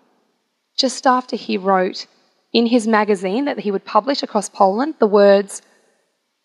just 0.74 1.06
after 1.06 1.36
he 1.36 1.58
wrote 1.58 2.06
in 2.54 2.64
his 2.64 2.88
magazine 2.88 3.44
that 3.44 3.58
he 3.58 3.70
would 3.70 3.84
publish 3.84 4.22
across 4.22 4.48
Poland 4.48 4.94
the 5.00 5.06
words, 5.06 5.60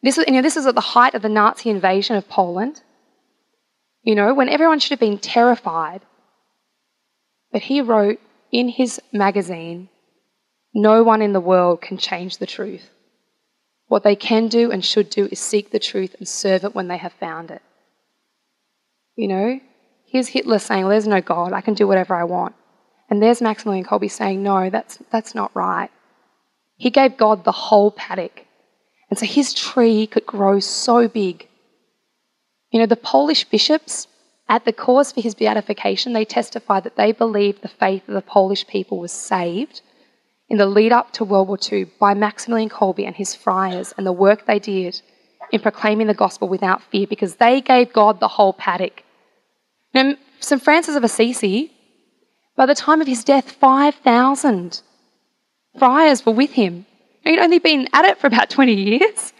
this, 0.03 0.17
you 0.17 0.33
know, 0.33 0.41
this 0.41 0.57
is 0.57 0.65
at 0.65 0.75
the 0.75 0.91
height 0.95 1.13
of 1.13 1.21
the 1.21 1.29
Nazi 1.29 1.69
invasion 1.69 2.17
of 2.17 2.27
Poland. 2.27 2.81
You 4.03 4.15
know, 4.15 4.33
when 4.33 4.49
everyone 4.49 4.79
should 4.79 4.91
have 4.91 4.99
been 4.99 5.17
terrified 5.17 6.01
but 7.53 7.61
he 7.61 7.79
wrote 7.79 8.19
in 8.51 8.67
his 8.67 8.99
magazine 9.13 9.87
No 10.73 11.03
one 11.03 11.21
in 11.21 11.31
the 11.31 11.47
world 11.51 11.79
can 11.79 11.97
change 11.97 12.39
the 12.39 12.45
truth. 12.45 12.89
What 13.87 14.03
they 14.03 14.15
can 14.15 14.47
do 14.47 14.71
and 14.71 14.83
should 14.83 15.09
do 15.09 15.27
is 15.31 15.39
seek 15.39 15.71
the 15.71 15.79
truth 15.79 16.15
and 16.19 16.27
serve 16.27 16.63
it 16.63 16.75
when 16.75 16.87
they 16.87 16.97
have 16.97 17.13
found 17.13 17.51
it. 17.51 17.61
You 19.15 19.27
know, 19.29 19.59
here's 20.05 20.27
Hitler 20.27 20.59
saying, 20.59 20.83
well, 20.83 20.91
There's 20.91 21.07
no 21.07 21.21
God, 21.21 21.53
I 21.53 21.61
can 21.61 21.73
do 21.73 21.87
whatever 21.87 22.15
I 22.15 22.23
want. 22.23 22.55
And 23.09 23.21
there's 23.21 23.41
Maximilian 23.41 23.85
Kolbe 23.85 24.11
saying, 24.11 24.43
No, 24.43 24.69
that's, 24.69 24.99
that's 25.11 25.33
not 25.33 25.55
right. 25.55 25.89
He 26.75 26.89
gave 26.89 27.17
God 27.17 27.43
the 27.43 27.51
whole 27.51 27.91
paddock. 27.91 28.45
And 29.09 29.17
so 29.17 29.25
his 29.25 29.53
tree 29.53 30.05
could 30.05 30.25
grow 30.25 30.59
so 30.59 31.07
big. 31.07 31.47
You 32.71 32.79
know, 32.81 32.85
the 32.85 32.97
Polish 32.97 33.45
bishops, 33.45 34.07
at 34.49 34.65
the 34.65 34.73
cause 34.73 35.13
for 35.13 35.21
his 35.21 35.35
beatification, 35.35 36.11
they 36.11 36.25
testified 36.25 36.83
that 36.83 36.97
they 36.97 37.13
believed 37.13 37.61
the 37.61 37.69
faith 37.69 38.07
of 38.07 38.13
the 38.13 38.21
Polish 38.21 38.67
people 38.67 38.99
was 38.99 39.13
saved 39.13 39.81
in 40.49 40.57
the 40.57 40.65
lead 40.65 40.91
up 40.91 41.11
to 41.13 41.25
World 41.25 41.47
War 41.47 41.57
II 41.71 41.85
by 41.99 42.13
Maximilian 42.13 42.69
Kolbe 42.69 43.05
and 43.05 43.15
his 43.15 43.35
friars 43.35 43.93
and 43.97 44.05
the 44.05 44.11
work 44.11 44.45
they 44.45 44.59
did 44.59 45.01
in 45.51 45.61
proclaiming 45.61 46.07
the 46.07 46.13
gospel 46.13 46.47
without 46.47 46.81
fear 46.83 47.07
because 47.07 47.35
they 47.35 47.61
gave 47.61 47.93
God 47.93 48.19
the 48.19 48.27
whole 48.27 48.53
paddock. 48.53 49.03
Now, 49.93 50.15
St. 50.39 50.61
Francis 50.61 50.95
of 50.95 51.03
Assisi, 51.03 51.71
by 52.55 52.65
the 52.65 52.75
time 52.75 53.01
of 53.01 53.07
his 53.07 53.23
death, 53.23 53.51
5,000 53.51 54.81
friars 55.77 56.25
were 56.25 56.33
with 56.33 56.51
him. 56.51 56.85
He'd 57.23 57.39
only 57.39 57.59
been 57.59 57.87
at 57.93 58.05
it 58.05 58.17
for 58.17 58.27
about 58.27 58.49
20 58.49 58.73
years 58.73 59.33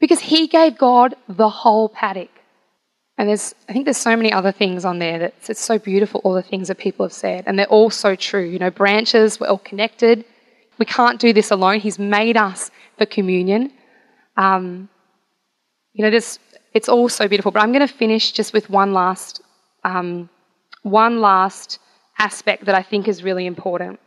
because 0.00 0.20
he 0.20 0.46
gave 0.46 0.78
God 0.78 1.14
the 1.28 1.48
whole 1.48 1.88
paddock. 1.88 2.30
And 3.18 3.28
there's, 3.28 3.54
I 3.68 3.72
think 3.72 3.84
there's 3.84 3.98
so 3.98 4.16
many 4.16 4.32
other 4.32 4.52
things 4.52 4.84
on 4.84 4.98
there 4.98 5.18
that 5.18 5.34
it's 5.48 5.60
so 5.60 5.78
beautiful, 5.78 6.20
all 6.24 6.34
the 6.34 6.42
things 6.42 6.68
that 6.68 6.78
people 6.78 7.04
have 7.04 7.12
said. 7.12 7.44
And 7.46 7.58
they're 7.58 7.66
all 7.66 7.90
so 7.90 8.14
true. 8.14 8.44
You 8.44 8.58
know, 8.58 8.70
branches, 8.70 9.38
we're 9.38 9.48
all 9.48 9.58
connected. 9.58 10.24
We 10.78 10.86
can't 10.86 11.20
do 11.20 11.32
this 11.32 11.50
alone. 11.50 11.80
He's 11.80 11.98
made 11.98 12.36
us 12.36 12.70
for 12.96 13.06
communion. 13.06 13.72
Um, 14.36 14.88
you 15.92 16.02
know, 16.04 16.10
this, 16.10 16.38
it's 16.72 16.88
all 16.88 17.08
so 17.08 17.28
beautiful. 17.28 17.52
But 17.52 17.62
I'm 17.62 17.72
going 17.72 17.86
to 17.86 17.94
finish 17.94 18.32
just 18.32 18.52
with 18.54 18.70
one 18.70 18.92
last, 18.94 19.42
um, 19.84 20.30
one 20.82 21.20
last 21.20 21.78
aspect 22.18 22.64
that 22.64 22.74
I 22.74 22.82
think 22.82 23.08
is 23.08 23.22
really 23.22 23.46
important. 23.46 24.00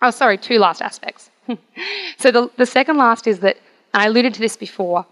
Oh, 0.00 0.10
sorry, 0.10 0.38
two 0.38 0.58
last 0.58 0.80
aspects. 0.80 1.30
so 2.18 2.30
the, 2.30 2.50
the 2.56 2.66
second 2.66 2.96
last 2.96 3.26
is 3.26 3.40
that, 3.40 3.56
and 3.92 4.02
I 4.02 4.06
alluded 4.06 4.34
to 4.34 4.40
this 4.40 4.56
before, 4.56 5.06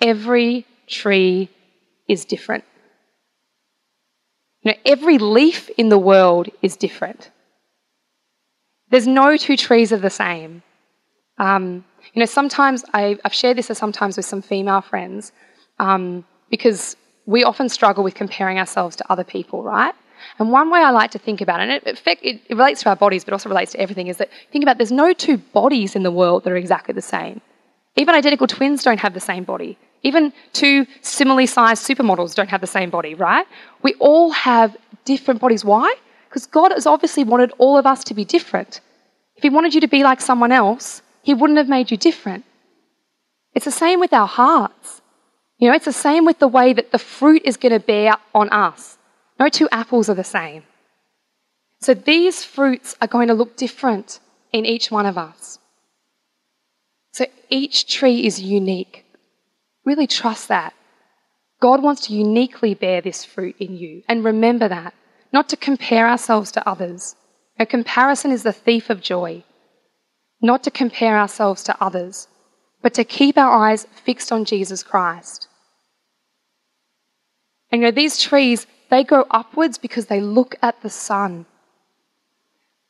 every 0.00 0.66
tree 0.86 1.48
is 2.08 2.24
different. 2.24 2.64
You 4.62 4.72
know, 4.72 4.78
every 4.84 5.18
leaf 5.18 5.70
in 5.76 5.88
the 5.88 5.98
world 5.98 6.48
is 6.62 6.76
different. 6.76 7.30
There's 8.90 9.06
no 9.06 9.36
two 9.36 9.56
trees 9.56 9.92
are 9.92 9.98
the 9.98 10.10
same. 10.10 10.62
Um, 11.38 11.84
you 12.14 12.20
know, 12.20 12.26
sometimes 12.26 12.84
I, 12.94 13.18
have 13.24 13.34
shared 13.34 13.58
this 13.58 13.66
sometimes 13.66 14.16
with 14.16 14.26
some 14.26 14.42
female 14.42 14.80
friends 14.80 15.32
um, 15.78 16.24
because 16.50 16.96
we 17.26 17.44
often 17.44 17.68
struggle 17.68 18.02
with 18.04 18.14
comparing 18.14 18.58
ourselves 18.58 18.96
to 18.96 19.12
other 19.12 19.24
people, 19.24 19.62
right? 19.62 19.94
And 20.38 20.50
one 20.50 20.70
way 20.70 20.80
I 20.80 20.90
like 20.90 21.10
to 21.12 21.18
think 21.18 21.40
about 21.40 21.60
it, 21.60 21.62
and 21.64 21.72
it, 21.72 22.02
it, 22.06 22.40
it 22.48 22.54
relates 22.54 22.82
to 22.82 22.88
our 22.88 22.96
bodies, 22.96 23.24
but 23.24 23.32
also 23.32 23.48
relates 23.48 23.72
to 23.72 23.80
everything, 23.80 24.06
is 24.06 24.16
that 24.16 24.30
think 24.50 24.62
about 24.62 24.78
there's 24.78 24.92
no 24.92 25.12
two 25.12 25.36
bodies 25.36 25.94
in 25.94 26.02
the 26.02 26.10
world 26.10 26.44
that 26.44 26.52
are 26.52 26.56
exactly 26.56 26.94
the 26.94 27.02
same. 27.02 27.40
Even 27.96 28.14
identical 28.14 28.46
twins 28.46 28.82
don't 28.82 29.00
have 29.00 29.14
the 29.14 29.20
same 29.20 29.44
body. 29.44 29.78
Even 30.08 30.32
two 30.52 30.86
similarly 31.02 31.46
sized 31.46 31.82
supermodels 31.88 32.34
don't 32.36 32.52
have 32.54 32.60
the 32.66 32.74
same 32.78 32.90
body, 32.90 33.14
right? 33.14 33.46
We 33.82 33.94
all 33.94 34.30
have 34.30 34.76
different 35.04 35.40
bodies. 35.40 35.64
Why? 35.64 35.88
Because 36.28 36.46
God 36.46 36.70
has 36.72 36.86
obviously 36.86 37.24
wanted 37.24 37.50
all 37.58 37.76
of 37.76 37.86
us 37.92 38.04
to 38.04 38.14
be 38.14 38.24
different. 38.24 38.80
If 39.36 39.42
He 39.42 39.50
wanted 39.56 39.74
you 39.74 39.80
to 39.80 39.88
be 39.96 40.04
like 40.04 40.20
someone 40.20 40.52
else, 40.52 41.02
He 41.22 41.34
wouldn't 41.34 41.58
have 41.62 41.68
made 41.76 41.90
you 41.90 41.96
different. 41.96 42.44
It's 43.56 43.64
the 43.64 43.80
same 43.84 43.98
with 43.98 44.12
our 44.12 44.28
hearts. 44.28 45.02
You 45.58 45.68
know, 45.68 45.74
it's 45.74 45.90
the 45.92 46.04
same 46.08 46.24
with 46.24 46.38
the 46.38 46.54
way 46.58 46.72
that 46.74 46.92
the 46.92 46.98
fruit 46.98 47.42
is 47.44 47.56
going 47.56 47.72
to 47.72 47.80
bear 47.80 48.16
on 48.34 48.48
us. 48.50 48.98
No 49.40 49.48
two 49.48 49.68
apples 49.72 50.08
are 50.10 50.14
the 50.22 50.32
same. 50.38 50.62
So 51.80 51.94
these 51.94 52.44
fruits 52.44 52.96
are 53.00 53.08
going 53.08 53.28
to 53.28 53.34
look 53.34 53.56
different 53.56 54.20
in 54.52 54.66
each 54.66 54.90
one 54.90 55.06
of 55.06 55.18
us. 55.18 55.58
So 57.12 57.24
each 57.48 57.76
tree 57.92 58.26
is 58.26 58.42
unique. 58.42 59.05
Really 59.86 60.08
trust 60.08 60.48
that. 60.48 60.74
God 61.60 61.82
wants 61.82 62.06
to 62.06 62.12
uniquely 62.12 62.74
bear 62.74 63.00
this 63.00 63.24
fruit 63.24 63.56
in 63.58 63.76
you. 63.76 64.02
And 64.08 64.24
remember 64.24 64.68
that, 64.68 64.92
not 65.32 65.48
to 65.48 65.56
compare 65.56 66.08
ourselves 66.08 66.50
to 66.52 66.68
others. 66.68 67.14
A 67.58 67.64
comparison 67.64 68.30
is 68.32 68.42
the 68.42 68.52
thief 68.52 68.90
of 68.90 69.00
joy. 69.00 69.44
Not 70.42 70.62
to 70.64 70.70
compare 70.70 71.16
ourselves 71.18 71.62
to 71.62 71.76
others, 71.80 72.28
but 72.82 72.92
to 72.94 73.04
keep 73.04 73.38
our 73.38 73.52
eyes 73.52 73.86
fixed 74.04 74.30
on 74.30 74.44
Jesus 74.44 74.82
Christ. 74.82 75.48
And 77.70 77.80
you 77.80 77.88
know, 77.88 77.92
these 77.92 78.20
trees, 78.20 78.66
they 78.90 79.02
grow 79.02 79.24
upwards 79.30 79.78
because 79.78 80.06
they 80.06 80.20
look 80.20 80.56
at 80.62 80.82
the 80.82 80.90
sun. 80.90 81.46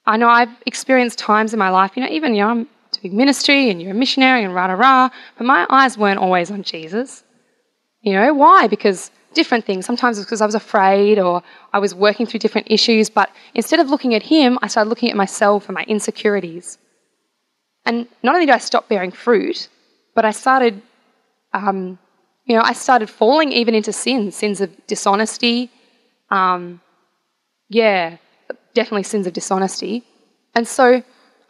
I 0.06 0.16
know 0.16 0.28
I've 0.28 0.56
experienced 0.64 1.18
times 1.18 1.52
in 1.52 1.58
my 1.58 1.70
life, 1.70 1.92
you 1.96 2.02
know, 2.02 2.10
even 2.10 2.34
you 2.34 2.42
know, 2.42 2.48
I'm 2.48 2.68
ministry 3.12 3.70
and 3.70 3.80
you're 3.80 3.92
a 3.92 3.94
missionary 3.94 4.44
and 4.44 4.54
rah 4.54 4.66
rah 4.66 4.74
rah. 4.74 5.10
But 5.36 5.46
my 5.46 5.66
eyes 5.70 5.96
weren't 5.98 6.18
always 6.18 6.50
on 6.50 6.62
Jesus. 6.62 7.24
You 8.02 8.12
know, 8.12 8.34
why? 8.34 8.66
Because 8.68 9.10
different 9.36 9.64
things. 9.64 9.86
Sometimes 9.86 10.18
it's 10.18 10.26
because 10.26 10.40
I 10.40 10.46
was 10.46 10.54
afraid 10.54 11.18
or 11.18 11.42
I 11.72 11.78
was 11.78 11.94
working 11.94 12.26
through 12.26 12.40
different 12.40 12.68
issues. 12.70 13.10
But 13.10 13.30
instead 13.54 13.78
of 13.78 13.90
looking 13.90 14.14
at 14.14 14.22
him, 14.22 14.58
I 14.62 14.66
started 14.66 14.88
looking 14.88 15.10
at 15.10 15.16
myself 15.16 15.68
and 15.68 15.74
my 15.74 15.84
insecurities. 15.84 16.78
And 17.84 18.08
not 18.22 18.34
only 18.34 18.46
did 18.46 18.54
I 18.54 18.58
stop 18.58 18.88
bearing 18.88 19.12
fruit, 19.12 19.68
but 20.14 20.24
I 20.24 20.32
started, 20.32 20.82
um, 21.52 21.98
you 22.46 22.56
know, 22.56 22.62
I 22.62 22.72
started 22.72 23.08
falling 23.08 23.52
even 23.52 23.74
into 23.74 23.92
sins, 23.92 24.34
sins 24.34 24.60
of 24.60 24.70
dishonesty. 24.86 25.70
Um, 26.30 26.80
yeah, 27.68 28.16
definitely 28.74 29.04
sins 29.04 29.26
of 29.26 29.32
dishonesty. 29.32 30.04
And 30.54 30.66
so 30.66 31.02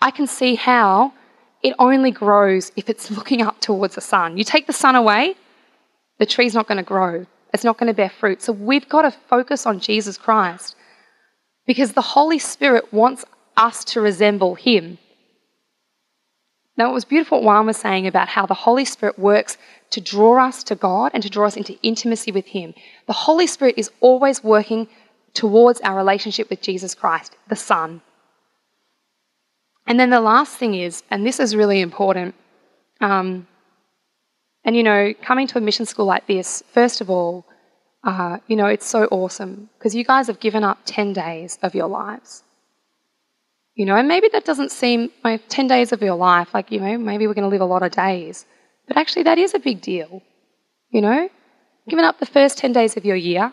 I 0.03 0.11
can 0.11 0.27
see 0.27 0.57
how 0.57 1.13
it 1.63 1.75
only 1.79 2.11
grows 2.11 2.73
if 2.77 2.89
it's 2.89 3.11
looking 3.11 3.43
up 3.43 3.61
towards 3.61 3.95
the 3.95 4.01
sun. 4.01 4.37
You 4.37 4.45
take 4.45 4.67
the 4.67 4.73
sun 4.73 4.95
away, 4.95 5.35
the 6.19 6.27
tree's 6.27 6.55
not 6.55 6.67
going 6.67 6.79
to 6.79 6.85
grow. 6.85 7.27
It's 7.53 7.65
not 7.65 7.79
going 7.79 7.89
to 7.89 7.95
bear 7.95 8.11
fruit. 8.11 8.43
So 8.43 8.53
we've 8.53 8.89
got 8.89 9.03
to 9.03 9.11
focus 9.11 9.67
on 9.67 9.81
Jesus 9.81 10.19
Christ 10.19 10.75
because 11.67 11.93
the 11.93 12.03
Holy 12.03 12.39
Spirit 12.39 12.93
wants 12.93 13.25
us 13.57 13.85
to 13.87 14.01
resemble 14.01 14.55
Him. 14.55 14.99
Now, 16.77 16.91
it 16.91 16.93
was 16.93 17.07
beautiful 17.07 17.39
what 17.39 17.45
Juan 17.47 17.67
was 17.67 17.79
saying 17.79 18.07
about 18.07 18.29
how 18.29 18.45
the 18.45 18.53
Holy 18.53 18.85
Spirit 18.85 19.19
works 19.19 19.57
to 19.91 20.01
draw 20.01 20.47
us 20.47 20.63
to 20.65 20.75
God 20.75 21.13
and 21.15 21.23
to 21.23 21.31
draw 21.31 21.47
us 21.47 21.57
into 21.57 21.79
intimacy 21.83 22.31
with 22.31 22.47
Him. 22.47 22.75
The 23.07 23.15
Holy 23.15 23.47
Spirit 23.47 23.77
is 23.79 23.91
always 24.01 24.45
working 24.45 24.89
towards 25.33 25.81
our 25.81 25.97
relationship 25.97 26.51
with 26.51 26.61
Jesus 26.61 26.95
Christ, 26.95 27.37
the 27.49 27.57
Son. 27.57 28.03
And 29.87 30.01
then 30.01 30.11
the 30.11 30.21
last 30.21 30.57
thing 30.57 30.75
is, 30.75 31.03
and 31.11 31.25
this 31.25 31.39
is 31.39 31.55
really 31.55 31.81
important, 31.81 32.35
um, 33.01 33.47
and 34.65 34.75
you 34.77 34.83
know, 34.83 35.15
coming 35.23 35.47
to 35.49 35.59
a 35.59 35.61
mission 35.61 35.87
school 35.87 36.07
like 36.07 36.27
this, 36.27 36.63
first 36.73 37.01
of 37.01 37.09
all, 37.09 37.47
uh, 38.03 38.39
you 38.47 38.57
know, 38.57 38.67
it's 38.67 38.87
so 38.87 39.05
awesome 39.07 39.69
because 39.79 39.95
you 39.95 40.05
guys 40.05 40.27
have 40.29 40.41
given 40.41 40.65
up 40.65 40.79
10 40.87 41.13
days 41.13 41.59
of 41.63 41.75
your 41.75 41.89
lives. 41.89 42.43
You 43.75 43.85
know, 43.85 43.97
and 43.97 44.09
maybe 44.09 44.29
that 44.33 44.45
doesn't 44.45 44.73
seem 44.73 45.11
like 45.23 45.43
10 45.49 45.67
days 45.67 45.93
of 45.93 46.01
your 46.01 46.15
life, 46.15 46.55
like, 46.55 46.73
you 46.73 46.81
know, 46.81 46.97
maybe 46.97 47.27
we're 47.27 47.35
going 47.35 47.51
to 47.51 47.55
live 47.55 47.61
a 47.61 47.67
lot 47.67 47.83
of 47.83 47.93
days. 47.93 48.47
But 48.89 48.97
actually, 48.97 49.25
that 49.25 49.39
is 49.39 49.55
a 49.55 49.59
big 49.59 49.83
deal. 49.83 50.23
You 50.91 51.01
know, 51.03 51.29
given 51.89 52.05
up 52.05 52.19
the 52.19 52.27
first 52.27 52.59
10 52.59 52.73
days 52.73 52.97
of 52.97 53.05
your 53.05 53.17
year, 53.17 53.53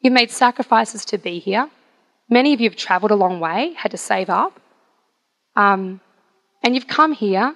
you've 0.00 0.12
made 0.12 0.30
sacrifices 0.30 1.04
to 1.06 1.18
be 1.18 1.38
here. 1.38 1.68
Many 2.28 2.54
of 2.54 2.60
you 2.60 2.68
have 2.70 2.76
traveled 2.76 3.10
a 3.10 3.16
long 3.16 3.40
way, 3.40 3.72
had 3.76 3.90
to 3.90 3.96
save 3.96 4.30
up. 4.30 4.59
Um, 5.56 6.00
and 6.62 6.74
you've 6.74 6.86
come 6.86 7.12
here, 7.12 7.54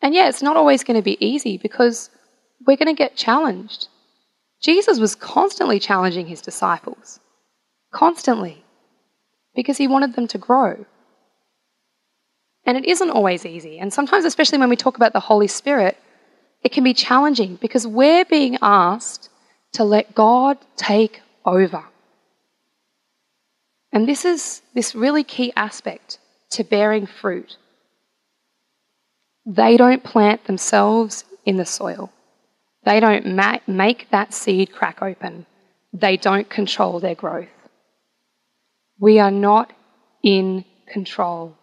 and 0.00 0.14
yeah, 0.14 0.28
it's 0.28 0.42
not 0.42 0.56
always 0.56 0.84
going 0.84 0.96
to 0.96 1.02
be 1.02 1.24
easy 1.24 1.58
because 1.58 2.10
we're 2.66 2.76
going 2.76 2.94
to 2.94 2.98
get 2.98 3.16
challenged. 3.16 3.88
Jesus 4.60 4.98
was 4.98 5.14
constantly 5.14 5.78
challenging 5.78 6.26
his 6.26 6.40
disciples, 6.40 7.20
constantly, 7.92 8.64
because 9.54 9.76
he 9.76 9.86
wanted 9.86 10.14
them 10.14 10.26
to 10.28 10.38
grow. 10.38 10.84
And 12.64 12.76
it 12.76 12.84
isn't 12.84 13.10
always 13.10 13.46
easy. 13.46 13.78
And 13.78 13.92
sometimes, 13.92 14.24
especially 14.24 14.58
when 14.58 14.68
we 14.68 14.76
talk 14.76 14.96
about 14.96 15.12
the 15.12 15.20
Holy 15.20 15.46
Spirit, 15.46 15.96
it 16.62 16.72
can 16.72 16.84
be 16.84 16.94
challenging 16.94 17.56
because 17.56 17.86
we're 17.86 18.24
being 18.24 18.58
asked 18.60 19.30
to 19.72 19.84
let 19.84 20.14
God 20.14 20.58
take 20.76 21.22
over. 21.44 21.84
And 23.92 24.06
this 24.06 24.24
is 24.24 24.60
this 24.74 24.94
really 24.94 25.24
key 25.24 25.52
aspect 25.56 26.18
to 26.50 26.64
bearing 26.64 27.06
fruit. 27.06 27.56
They 29.46 29.76
don't 29.76 30.04
plant 30.04 30.44
themselves 30.44 31.24
in 31.44 31.56
the 31.56 31.66
soil. 31.66 32.12
They 32.84 33.00
don't 33.00 33.34
ma- 33.34 33.60
make 33.66 34.08
that 34.10 34.34
seed 34.34 34.72
crack 34.72 35.02
open. 35.02 35.46
They 35.92 36.16
don't 36.16 36.48
control 36.48 37.00
their 37.00 37.14
growth. 37.14 37.48
We 38.98 39.18
are 39.18 39.30
not 39.30 39.72
in 40.22 40.64
control. 40.86 41.56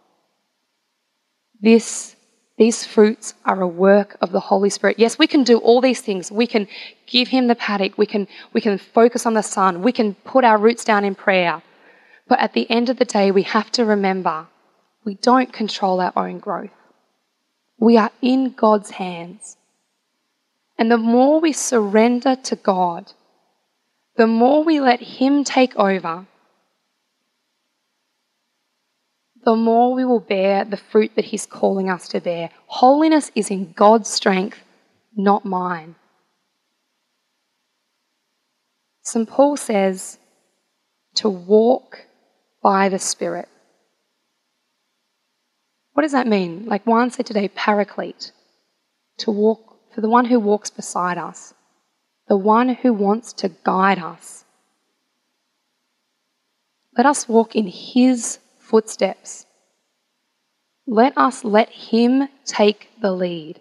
This, 1.61 2.15
these 2.57 2.85
fruits 2.85 3.33
are 3.45 3.61
a 3.61 3.67
work 3.67 4.17
of 4.21 4.31
the 4.31 4.39
Holy 4.39 4.69
Spirit. 4.69 4.99
Yes, 4.99 5.19
we 5.19 5.27
can 5.27 5.43
do 5.43 5.57
all 5.59 5.81
these 5.81 6.01
things. 6.01 6.31
We 6.31 6.47
can 6.47 6.67
give 7.07 7.27
Him 7.27 7.47
the 7.47 7.55
paddock. 7.55 7.97
We 7.97 8.05
can, 8.05 8.27
we 8.53 8.61
can 8.61 8.77
focus 8.77 9.25
on 9.25 9.33
the 9.33 9.43
sun. 9.43 9.83
We 9.83 9.91
can 9.91 10.15
put 10.15 10.43
our 10.43 10.57
roots 10.57 10.83
down 10.83 11.05
in 11.05 11.15
prayer. 11.15 11.61
But 12.27 12.39
at 12.39 12.53
the 12.53 12.69
end 12.69 12.89
of 12.89 12.97
the 12.97 13.05
day, 13.05 13.31
we 13.31 13.43
have 13.43 13.71
to 13.73 13.85
remember 13.85 14.47
we 15.05 15.13
don't 15.13 15.53
control 15.53 16.01
our 16.01 16.11
own 16.15 16.39
growth. 16.39 16.71
We 17.77 17.97
are 17.97 18.11
in 18.21 18.51
God's 18.51 18.89
hands. 18.89 19.55
And 20.77 20.91
the 20.91 20.97
more 20.97 21.39
we 21.39 21.53
surrender 21.53 22.35
to 22.35 22.55
God, 22.55 23.13
the 24.17 24.27
more 24.27 24.63
we 24.63 24.79
let 24.79 24.99
Him 24.99 25.43
take 25.43 25.75
over, 25.75 26.25
the 29.43 29.55
more 29.55 29.93
we 29.93 30.03
will 30.03 30.19
bear 30.19 30.65
the 30.65 30.77
fruit 30.77 31.11
that 31.15 31.25
He's 31.25 31.45
calling 31.45 31.89
us 31.89 32.07
to 32.09 32.19
bear. 32.19 32.49
Holiness 32.65 33.31
is 33.35 33.51
in 33.51 33.73
God's 33.73 34.09
strength, 34.09 34.63
not 35.15 35.45
mine. 35.45 35.95
St. 39.03 39.29
Paul 39.29 39.55
says 39.55 40.17
to 41.13 41.29
walk 41.29 41.99
by 42.63 42.89
the 42.89 42.97
Spirit. 42.97 43.47
What 45.95 46.03
does 46.03 46.11
that 46.11 46.27
mean? 46.27 46.65
Like 46.65 46.85
Juan 46.85 47.09
said 47.09 47.25
today, 47.25 47.47
paraclete, 47.47 48.31
to 49.19 49.31
walk 49.31 49.79
for 49.93 50.01
the 50.01 50.09
one 50.09 50.25
who 50.25 50.39
walks 50.39 50.69
beside 50.69 51.17
us. 51.17 51.53
the 52.27 52.37
one 52.37 52.69
who 52.69 52.93
wants 52.93 53.33
to 53.33 53.49
guide 53.63 53.99
us. 53.99 54.45
Let 56.97 57.05
us 57.05 57.27
walk 57.27 57.55
in 57.55 57.67
his 57.67 58.39
footsteps. 58.59 59.45
Let 60.87 61.17
us 61.17 61.43
let 61.43 61.69
him 61.69 62.27
take 62.45 62.89
the 63.01 63.11
lead. 63.11 63.59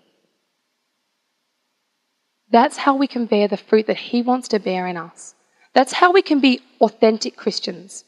That's 2.51 2.77
how 2.77 2.97
we 2.97 3.07
can 3.07 3.27
bear 3.27 3.49
the 3.49 3.57
fruit 3.57 3.87
that 3.87 3.97
he 3.97 4.23
wants 4.23 4.49
to 4.49 4.59
bear 4.61 4.87
in 4.87 4.97
us. 4.97 5.35
That's 5.73 5.95
how 5.95 6.13
we 6.13 6.23
can 6.23 6.41
be 6.41 6.61
authentic 6.81 7.37
Christians. 7.37 8.05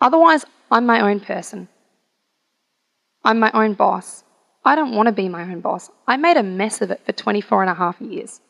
Otherwise, 0.00 0.44
I'm 0.70 0.84
my 0.84 1.00
own 1.00 1.20
person. 1.20 1.68
I'm 3.26 3.40
my 3.40 3.50
own 3.54 3.74
boss. 3.74 4.22
I 4.64 4.76
don't 4.76 4.94
want 4.94 5.08
to 5.08 5.12
be 5.12 5.28
my 5.28 5.42
own 5.42 5.60
boss. 5.60 5.90
I 6.06 6.16
made 6.16 6.36
a 6.36 6.44
mess 6.44 6.80
of 6.80 6.92
it 6.92 7.00
for 7.04 7.10
24 7.10 7.62
and 7.62 7.70
a 7.70 7.74
half 7.74 8.00
years. 8.00 8.40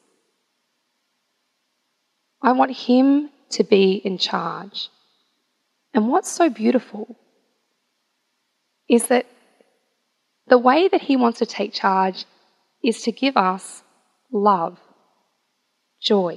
I 2.42 2.52
want 2.52 2.72
him 2.72 3.30
to 3.52 3.64
be 3.64 3.94
in 3.94 4.18
charge. 4.18 4.90
And 5.94 6.08
what's 6.08 6.30
so 6.30 6.50
beautiful 6.50 7.16
is 8.86 9.06
that 9.06 9.24
the 10.46 10.58
way 10.58 10.88
that 10.88 11.00
he 11.00 11.16
wants 11.16 11.38
to 11.38 11.46
take 11.46 11.72
charge 11.72 12.26
is 12.84 13.00
to 13.04 13.12
give 13.12 13.38
us 13.38 13.82
love, 14.30 14.78
joy, 16.02 16.36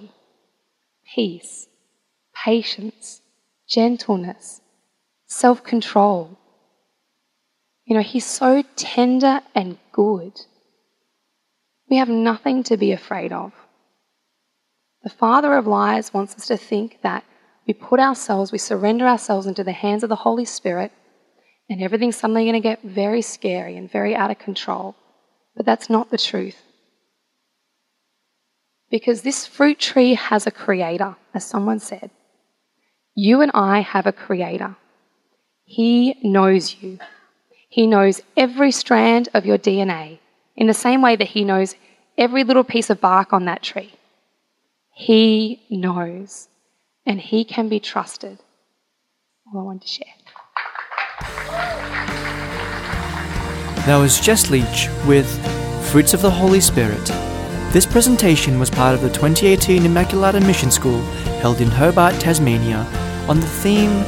peace, 1.13 1.67
patience, 2.33 3.19
gentleness, 3.67 4.61
self 5.27 5.61
control. 5.61 6.38
You 7.89 7.95
know, 7.95 8.03
He's 8.03 8.25
so 8.25 8.63
tender 8.75 9.41
and 9.55 9.79
good. 9.91 10.39
We 11.89 11.97
have 11.97 12.07
nothing 12.07 12.61
to 12.65 12.77
be 12.77 12.91
afraid 12.91 13.33
of. 13.33 13.51
The 15.01 15.09
father 15.09 15.55
of 15.55 15.65
lies 15.65 16.13
wants 16.13 16.35
us 16.35 16.45
to 16.47 16.57
think 16.57 16.99
that 17.01 17.23
we 17.65 17.73
put 17.73 17.99
ourselves, 17.99 18.51
we 18.51 18.59
surrender 18.59 19.07
ourselves 19.07 19.47
into 19.47 19.63
the 19.63 19.71
hands 19.71 20.03
of 20.03 20.09
the 20.09 20.17
Holy 20.17 20.45
Spirit, 20.45 20.91
and 21.67 21.81
everything's 21.81 22.15
suddenly 22.15 22.43
going 22.43 22.53
to 22.53 22.59
get 22.59 22.83
very 22.83 23.23
scary 23.23 23.75
and 23.75 23.91
very 23.91 24.15
out 24.15 24.29
of 24.29 24.37
control. 24.37 24.95
But 25.55 25.65
that's 25.65 25.89
not 25.89 26.11
the 26.11 26.17
truth. 26.17 26.61
Because 28.91 29.23
this 29.23 29.47
fruit 29.47 29.79
tree 29.79 30.13
has 30.13 30.45
a 30.45 30.51
creator, 30.51 31.15
as 31.33 31.43
someone 31.43 31.79
said. 31.79 32.11
You 33.15 33.41
and 33.41 33.51
I 33.55 33.79
have 33.79 34.05
a 34.05 34.11
creator. 34.11 34.75
He 35.63 36.19
knows 36.23 36.75
you. 36.81 36.99
He 37.71 37.85
knows 37.85 38.21
every 38.35 38.71
strand 38.71 39.29
of 39.35 39.45
your 39.45 39.59
DNA 39.59 40.17
in 40.55 40.65
the 40.65 40.73
same 40.73 41.03
way 41.03 41.15
that 41.15 41.27
He 41.27 41.43
knows 41.43 41.75
every 42.17 42.43
little 42.43 42.63
piece 42.63 42.89
of 42.89 42.99
bark 42.99 43.31
on 43.31 43.45
that 43.45 43.61
tree. 43.61 43.93
He 44.91 45.61
knows, 45.69 46.47
and 47.05 47.21
He 47.21 47.45
can 47.45 47.69
be 47.69 47.79
trusted. 47.79 48.39
All 49.53 49.61
I 49.61 49.63
wanted 49.63 49.83
to 49.83 49.87
share. 49.87 50.07
That 53.85 53.97
was 53.97 54.19
Jess 54.19 54.49
Leach 54.49 54.87
with 55.05 55.27
Fruits 55.91 56.15
of 56.15 56.23
the 56.23 56.31
Holy 56.31 56.61
Spirit. 56.61 57.05
This 57.71 57.85
presentation 57.85 58.59
was 58.59 58.71
part 58.71 58.95
of 58.95 59.01
the 59.01 59.09
2018 59.09 59.83
Immaculata 59.83 60.43
Mission 60.45 60.71
School 60.71 61.01
held 61.41 61.61
in 61.61 61.69
Hobart, 61.69 62.15
Tasmania, 62.15 62.79
on 63.29 63.39
the 63.39 63.47
theme 63.47 64.03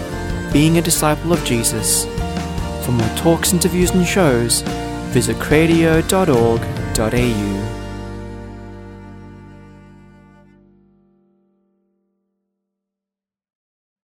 Being 0.52 0.80
a 0.80 0.82
Disciple 0.82 1.32
of 1.32 1.46
Jesus. 1.46 2.08
For 2.84 2.92
more 2.92 3.16
talks, 3.16 3.54
interviews, 3.54 3.92
and 3.92 4.06
shows, 4.06 4.62
visit 5.14 5.38
cradio.org.au. 5.38 7.81